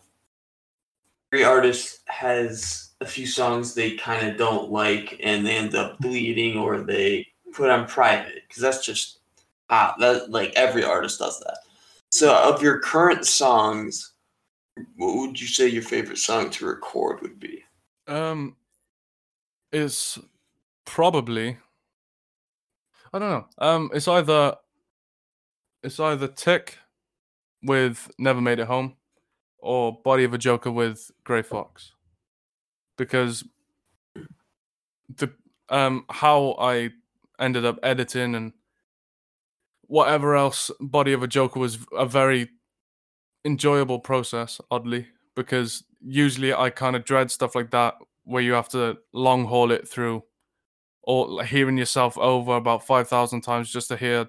every 1.33 1.45
artist 1.45 2.01
has 2.07 2.91
a 3.01 3.07
few 3.07 3.27
songs 3.27 3.75
they 3.75 3.97
kind 3.97 4.27
of 4.27 4.37
don't 4.37 4.71
like 4.71 5.19
and 5.23 5.47
they 5.47 5.57
end 5.57 5.75
up 5.75 5.99
deleting 5.99 6.59
or 6.59 6.81
they 6.81 7.27
put 7.53 7.71
on 7.71 7.87
private 7.87 8.43
because 8.47 8.63
that's 8.63 8.85
just 8.85 9.21
ah 9.71 9.95
that 9.99 10.31
like 10.31 10.53
every 10.57 10.85
artist 10.85 11.19
does 11.19 11.39
that. 11.41 11.59
So 12.11 12.35
of 12.35 12.63
your 12.63 12.81
current 12.81 13.25
songs 13.27 14.13
what 14.97 15.17
would 15.17 15.41
you 15.41 15.47
say 15.47 15.69
your 15.69 15.83
favorite 15.83 16.19
song 16.19 16.51
to 16.51 16.67
record 16.67 17.21
would 17.23 17.39
be? 17.39 17.63
Um 18.07 18.57
it's 19.73 20.19
probably 20.85 21.57
i 23.13 23.19
don't 23.19 23.31
know. 23.31 23.47
Um 23.59 23.91
it's 23.95 24.09
either 24.09 24.57
it's 25.83 26.01
either 26.01 26.29
tick 26.29 26.79
with 27.63 28.11
never 28.19 28.41
made 28.41 28.59
it 28.59 28.67
home 28.67 28.97
or 29.59 30.01
body 30.03 30.25
of 30.25 30.35
a 30.35 30.39
joker 30.39 30.71
with 30.71 31.11
Grey 31.25 31.43
Fox. 31.43 31.93
Because 32.97 33.45
the 35.17 35.33
um 35.69 36.05
how 36.09 36.55
i 36.61 36.91
ended 37.39 37.65
up 37.65 37.79
editing 37.83 38.35
and 38.35 38.53
whatever 39.83 40.37
else 40.37 40.71
body 40.81 41.13
of 41.13 41.23
a 41.23 41.27
joker 41.27 41.59
was 41.59 41.79
a 41.97 42.07
very 42.07 42.49
enjoyable 43.45 43.99
process 43.99 44.61
oddly 44.71 45.07
because 45.35 45.85
usually 46.01 46.53
i 46.53 46.69
kind 46.69 46.95
of 46.97 47.05
dread 47.05 47.31
stuff 47.31 47.55
like 47.55 47.71
that 47.71 47.95
where 48.25 48.43
you 48.43 48.53
have 48.53 48.69
to 48.69 48.97
long 49.13 49.45
haul 49.45 49.71
it 49.71 49.89
through 49.89 50.23
or 51.03 51.43
hearing 51.45 51.79
yourself 51.79 52.17
over 52.19 52.57
about 52.57 52.87
5000 52.87 53.41
times 53.41 53.73
just 53.73 53.89
to 53.89 53.97
hear 53.97 54.29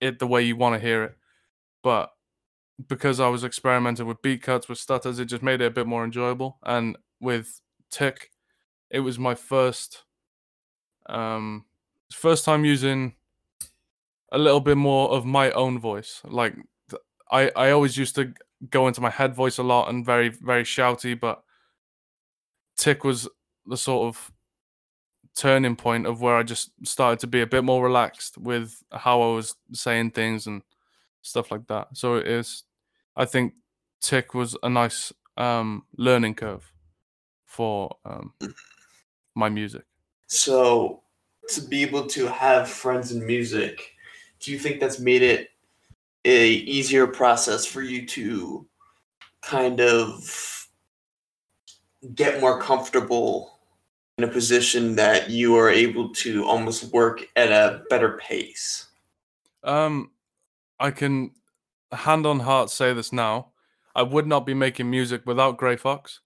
it 0.00 0.18
the 0.18 0.26
way 0.26 0.42
you 0.42 0.56
want 0.56 0.74
to 0.74 0.80
hear 0.86 1.04
it. 1.04 1.16
But 1.82 2.10
because 2.88 3.20
i 3.20 3.28
was 3.28 3.44
experimenting 3.44 4.06
with 4.06 4.20
beat 4.22 4.42
cuts 4.42 4.68
with 4.68 4.78
stutters 4.78 5.18
it 5.20 5.26
just 5.26 5.42
made 5.42 5.60
it 5.60 5.66
a 5.66 5.70
bit 5.70 5.86
more 5.86 6.04
enjoyable. 6.04 6.58
And 6.64 6.96
with 7.20 7.60
tick 7.90 8.30
it 8.90 9.00
was 9.00 9.18
my 9.18 9.34
first 9.34 10.04
um 11.06 11.64
first 12.12 12.44
time 12.44 12.64
using 12.64 13.14
a 14.32 14.38
little 14.38 14.60
bit 14.60 14.76
more 14.76 15.10
of 15.10 15.24
my 15.26 15.50
own 15.52 15.78
voice. 15.78 16.22
Like 16.24 16.56
i 17.32 17.50
i 17.56 17.70
always 17.70 17.96
used 17.96 18.14
to 18.14 18.32
go 18.70 18.86
into 18.86 19.00
my 19.00 19.10
head 19.10 19.34
voice 19.34 19.58
a 19.58 19.62
lot 19.62 19.88
and 19.88 20.06
very 20.06 20.28
very 20.28 20.62
shouty 20.62 21.18
but 21.18 21.42
tick 22.76 23.02
was 23.02 23.28
the 23.66 23.76
sort 23.76 24.06
of 24.08 24.32
turning 25.34 25.74
point 25.74 26.06
of 26.06 26.20
where 26.20 26.36
i 26.36 26.42
just 26.42 26.70
started 26.84 27.18
to 27.18 27.26
be 27.26 27.40
a 27.40 27.46
bit 27.46 27.64
more 27.64 27.82
relaxed 27.82 28.38
with 28.38 28.82
how 28.92 29.22
i 29.22 29.34
was 29.34 29.56
saying 29.72 30.10
things 30.10 30.46
and 30.46 30.62
stuff 31.22 31.52
like 31.52 31.66
that. 31.68 31.88
So 31.96 32.16
it 32.16 32.26
is 32.26 32.64
i 33.16 33.24
think 33.24 33.54
tick 34.00 34.34
was 34.34 34.56
a 34.62 34.68
nice 34.68 35.12
um 35.36 35.84
learning 35.96 36.34
curve 36.34 36.72
for 37.46 37.96
um 38.04 38.34
my 39.34 39.48
music. 39.48 39.84
So, 40.26 41.02
to 41.48 41.60
be 41.62 41.82
able 41.82 42.06
to 42.08 42.26
have 42.26 42.68
friends 42.68 43.12
in 43.12 43.26
music, 43.26 43.92
do 44.40 44.52
you 44.52 44.58
think 44.58 44.80
that's 44.80 44.98
made 44.98 45.22
it 45.22 45.50
a 46.24 46.48
easier 46.48 47.06
process 47.06 47.66
for 47.66 47.82
you 47.82 48.06
to 48.06 48.66
kind 49.42 49.80
of 49.80 50.68
get 52.14 52.40
more 52.40 52.60
comfortable 52.60 53.58
in 54.18 54.24
a 54.24 54.28
position 54.28 54.94
that 54.96 55.30
you 55.30 55.56
are 55.56 55.70
able 55.70 56.10
to 56.10 56.44
almost 56.44 56.92
work 56.92 57.26
at 57.36 57.50
a 57.50 57.82
better 57.90 58.18
pace? 58.18 58.86
Um, 59.64 60.10
I 60.78 60.90
can 60.90 61.32
hand 61.92 62.26
on 62.26 62.40
heart 62.40 62.70
say 62.70 62.92
this 62.92 63.12
now. 63.12 63.52
I 63.94 64.02
would 64.02 64.26
not 64.26 64.46
be 64.46 64.54
making 64.54 64.90
music 64.90 65.22
without 65.26 65.58
Grey 65.58 65.76
Fox, 65.76 66.20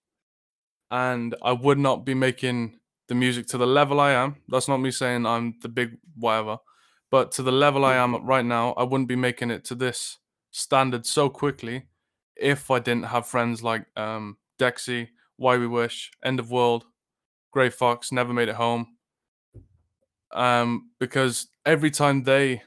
and 0.91 1.35
I 1.43 1.53
would 1.53 1.79
not 1.79 2.05
be 2.05 2.15
making 2.15 2.79
the 3.09 3.15
music 3.15 3.47
to 3.49 3.59
the 3.59 3.67
level 3.67 4.01
I 4.01 4.13
am. 4.13 4.37
That's 4.49 4.69
not 4.69 4.79
me 4.79 4.91
saying 4.91 5.27
I'm 5.27 5.55
the 5.63 5.69
big 5.69 5.99
whatever, 6.17 6.59
but 7.11 7.33
to 7.33 7.43
the 7.43 7.53
level 7.53 7.85
I 7.85 7.97
am 7.97 8.15
at 8.15 8.23
right 8.23 8.45
now, 8.45 8.73
I 8.73 8.83
wouldn't 8.83 9.09
be 9.09 9.17
making 9.17 9.51
it 9.51 9.65
to 9.67 9.75
this 9.75 10.19
standard 10.51 11.07
so 11.07 11.29
quickly 11.29 11.87
if 12.37 12.71
I 12.71 12.79
didn't 12.79 13.07
have 13.07 13.27
friends 13.27 13.63
like 13.63 13.87
um, 13.97 14.37
Dexy, 14.59 15.09
Why 15.37 15.57
We 15.57 15.67
Wish, 15.67 16.11
End 16.25 16.41
of 16.41 16.51
World, 16.51 16.85
Grey 17.53 17.71
Fox, 17.71 18.13
Never 18.13 18.33
Made 18.33 18.49
It 18.49 18.57
Home. 18.57 18.97
Um, 20.33 20.91
because 20.99 21.49
every 21.65 21.91
time 21.91 22.25
they 22.25 22.63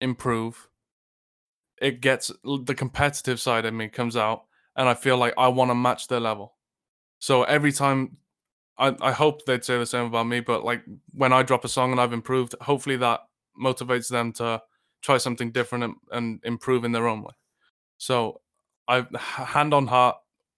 improve, 0.00 0.68
it 1.80 2.00
gets 2.00 2.30
the 2.44 2.74
competitive 2.74 3.40
side 3.40 3.64
of 3.64 3.74
me 3.74 3.88
comes 3.88 4.16
out, 4.16 4.44
and 4.76 4.88
I 4.88 4.94
feel 4.94 5.16
like 5.16 5.34
I 5.38 5.48
want 5.48 5.70
to 5.70 5.74
match 5.74 6.08
their 6.08 6.20
level. 6.20 6.54
So 7.18 7.42
every 7.44 7.72
time 7.72 8.18
I, 8.78 8.94
I 9.00 9.12
hope 9.12 9.44
they'd 9.44 9.64
say 9.64 9.78
the 9.78 9.86
same 9.86 10.06
about 10.06 10.26
me, 10.26 10.40
but 10.40 10.64
like 10.64 10.84
when 11.12 11.32
I 11.32 11.42
drop 11.42 11.64
a 11.64 11.68
song 11.68 11.90
and 11.90 12.00
I've 12.00 12.12
improved, 12.12 12.54
hopefully 12.60 12.96
that 12.98 13.20
motivates 13.58 14.08
them 14.08 14.32
to 14.34 14.62
try 15.02 15.18
something 15.18 15.52
different 15.52 15.84
and, 15.84 15.94
and 16.10 16.40
improve 16.44 16.84
in 16.84 16.92
their 16.92 17.08
own 17.08 17.22
way. 17.22 17.34
So 17.98 18.40
I 18.86 19.06
hand 19.20 19.74
on 19.74 19.86
heart, 19.86 20.16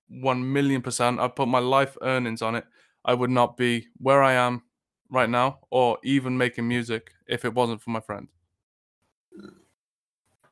one 0.08 0.52
million 0.52 0.82
percent. 0.82 1.20
I 1.20 1.28
put 1.28 1.48
my 1.48 1.58
life 1.58 1.96
earnings 2.02 2.42
on 2.42 2.54
it. 2.54 2.64
I 3.04 3.14
would 3.14 3.30
not 3.30 3.56
be 3.56 3.88
where 3.98 4.22
I 4.22 4.34
am 4.34 4.62
right 5.10 5.28
now, 5.28 5.60
or 5.70 5.98
even 6.04 6.36
making 6.38 6.68
music 6.68 7.12
if 7.26 7.44
it 7.44 7.54
wasn't 7.54 7.82
for 7.82 7.90
my 7.90 8.00
friend. 8.00 8.28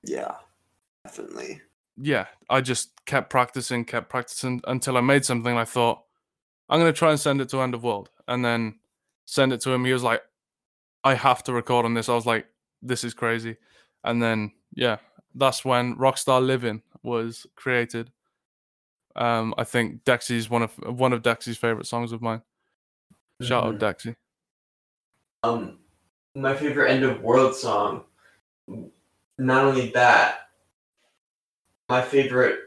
Yeah, 0.03 0.35
definitely. 1.05 1.63
Yeah, 1.97 2.27
I 2.49 2.61
just 2.61 3.05
kept 3.05 3.31
practicing, 3.31 3.85
kept 3.85 4.09
practicing 4.09 4.61
until 4.67 4.97
I 4.97 5.01
made 5.01 5.25
something. 5.25 5.57
I 5.57 5.65
thought 5.65 6.03
I'm 6.69 6.81
gonna 6.81 6.93
try 6.93 7.11
and 7.11 7.21
send 7.21 7.41
it 7.41 7.49
to 7.51 7.61
End 7.61 7.75
of 7.75 7.85
World, 7.85 8.11
and 8.27 8.45
then 8.45 8.79
send 9.27 9.53
it 9.53 9.61
to 9.63 9.71
him. 9.73 9.85
He 9.85 9.93
was 9.93 10.03
like, 10.03 10.23
"I 11.11 11.15
have 11.15 11.43
to 11.45 11.53
record 11.53 11.85
on 11.85 11.95
this." 11.95 12.09
I 12.09 12.15
was 12.15 12.27
like, 12.27 12.47
"This 12.83 13.05
is 13.05 13.15
crazy," 13.15 13.57
and 14.05 14.23
then 14.23 14.53
yeah, 14.75 14.99
that's 15.35 15.65
when 15.65 15.97
Rockstar 15.97 16.45
Living 16.45 16.83
was 17.03 17.47
created. 17.57 18.13
Um, 19.17 19.55
I 19.59 19.65
think 19.65 20.05
Dexy's 20.05 20.49
one 20.51 20.63
of 20.63 20.73
one 21.05 21.13
of 21.13 21.23
Dexy's 21.23 21.59
favorite 21.59 21.87
songs 21.87 22.13
of 22.13 22.21
mine. 22.23 22.43
Shout 23.41 23.65
Mhm. 23.65 23.75
out 23.75 23.79
Dexy. 23.81 24.17
Um, 25.43 25.79
my 26.35 26.55
favorite 26.55 26.91
end 26.91 27.05
of 27.05 27.23
world 27.23 27.55
song. 27.55 28.05
Not 29.39 29.65
only 29.65 29.91
that, 29.93 30.51
my 31.89 32.03
favorite 32.03 32.59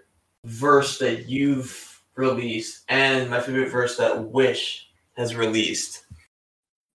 verse 0.45 0.97
that 0.99 1.27
you've 1.27 2.03
released, 2.15 2.85
and 2.87 3.29
my 3.29 3.39
favorite 3.41 3.69
verse 3.69 3.97
that 3.97 4.23
Wish 4.23 4.89
has 5.17 5.35
released 5.35 6.05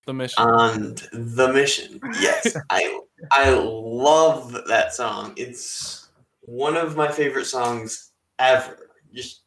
The 0.07 0.15
mission. 0.15 0.45
And 0.49 0.97
the 1.13 1.53
mission. 1.53 2.01
Yes, 2.21 2.57
I 2.71 3.01
I 3.31 3.51
love 3.51 4.57
that 4.69 4.95
song. 4.95 5.35
It's 5.37 6.09
one 6.43 6.77
of 6.77 6.97
my 6.97 7.11
favorite 7.11 7.47
songs 7.47 8.13
ever. 8.39 8.91
Just 9.13 9.43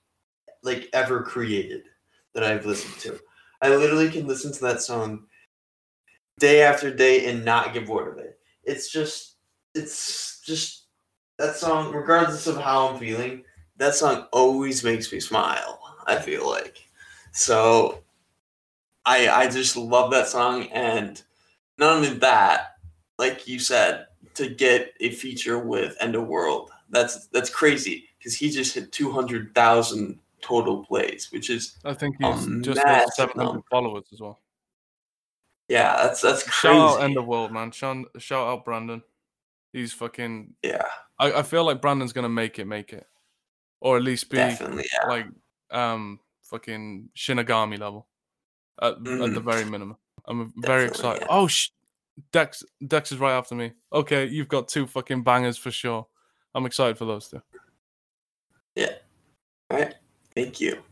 like 0.63 0.89
ever 0.93 1.23
created 1.23 1.83
that 2.33 2.43
I've 2.43 2.65
listened 2.65 2.99
to. 3.01 3.19
I 3.61 3.69
literally 3.69 4.09
can 4.09 4.27
listen 4.27 4.51
to 4.53 4.61
that 4.61 4.81
song 4.81 5.25
day 6.39 6.61
after 6.61 6.93
day 6.93 7.25
and 7.29 7.45
not 7.45 7.73
get 7.73 7.85
bored 7.85 8.13
of 8.13 8.17
it. 8.23 8.39
It's 8.63 8.91
just 8.91 9.35
it's 9.75 10.41
just 10.45 10.87
that 11.37 11.55
song 11.55 11.93
regardless 11.93 12.47
of 12.47 12.57
how 12.57 12.89
I'm 12.89 12.99
feeling, 12.99 13.43
that 13.77 13.95
song 13.95 14.27
always 14.33 14.83
makes 14.83 15.11
me 15.11 15.19
smile, 15.19 15.79
I 16.07 16.17
feel 16.17 16.49
like. 16.49 16.79
So 17.31 18.03
I 19.05 19.29
I 19.29 19.47
just 19.49 19.75
love 19.75 20.11
that 20.11 20.27
song 20.27 20.63
and 20.67 21.21
not 21.79 21.95
only 21.95 22.13
that, 22.15 22.75
like 23.17 23.47
you 23.47 23.57
said, 23.57 24.07
to 24.35 24.49
get 24.49 24.93
a 24.99 25.11
feature 25.11 25.57
with 25.57 25.95
End 25.99 26.15
of 26.15 26.27
World, 26.27 26.71
that's 26.89 27.27
that's 27.27 27.49
crazy 27.49 28.05
because 28.17 28.35
he 28.35 28.49
just 28.49 28.75
hit 28.75 28.91
two 28.91 29.11
hundred 29.11 29.55
thousand 29.55 30.19
total 30.41 30.85
plays, 30.85 31.29
which 31.31 31.49
is 31.49 31.77
I 31.85 31.93
think 31.93 32.17
he's 32.19 32.65
just 32.65 32.85
over 32.85 33.05
700 33.15 33.61
followers 33.69 34.05
as 34.13 34.21
well. 34.21 34.39
yeah, 35.67 35.95
that's 36.03 36.21
that's 36.21 36.49
Shout 36.51 36.75
out 36.75 36.97
crazy. 36.97 37.03
End 37.05 37.17
of 37.17 37.25
World, 37.25 37.51
man. 37.51 37.71
Shout, 37.71 38.05
shout 38.17 38.47
out 38.47 38.65
Brandon. 38.65 39.01
He's 39.71 39.93
fucking. 39.93 40.55
yeah, 40.63 40.85
I, 41.17 41.31
I 41.33 41.43
feel 41.43 41.63
like 41.63 41.81
Brandon's 41.81 42.13
gonna 42.13 42.29
make 42.29 42.59
it, 42.59 42.65
make 42.65 42.91
it, 42.91 43.07
or 43.79 43.97
at 43.97 44.03
least 44.03 44.29
be. 44.29 44.37
Yeah, 44.37 44.77
like 45.07 45.27
um 45.71 46.19
fucking 46.41 47.09
Shinigami 47.15 47.79
level 47.79 48.08
at, 48.81 48.93
at 48.93 49.03
the 49.03 49.09
Mhm. 49.09 49.43
very 49.43 49.65
minimum. 49.65 49.97
I'm 50.25 50.53
very 50.57 50.87
Definitely, 50.87 50.87
excited. 50.87 51.21
yeah. 51.21 51.27
Oh, 51.29 51.47
sh- 51.47 51.69
Dex 52.31 52.63
Dex 52.85 53.11
is 53.11 53.17
right 53.17 53.33
after 53.37 53.55
me. 53.55 53.71
Okay, 53.93 54.25
you've 54.25 54.47
got 54.49 54.67
two 54.67 54.85
fucking 54.87 55.23
bangers 55.23 55.57
for 55.57 55.71
sure. 55.71 56.05
I'm 56.53 56.65
excited 56.65 56.97
for 56.97 57.05
those 57.05 57.29
two. 57.29 57.41
Yeah. 58.75 58.95
All 59.71 59.79
right. 59.79 59.95
Thank 60.35 60.59
you. 60.59 60.83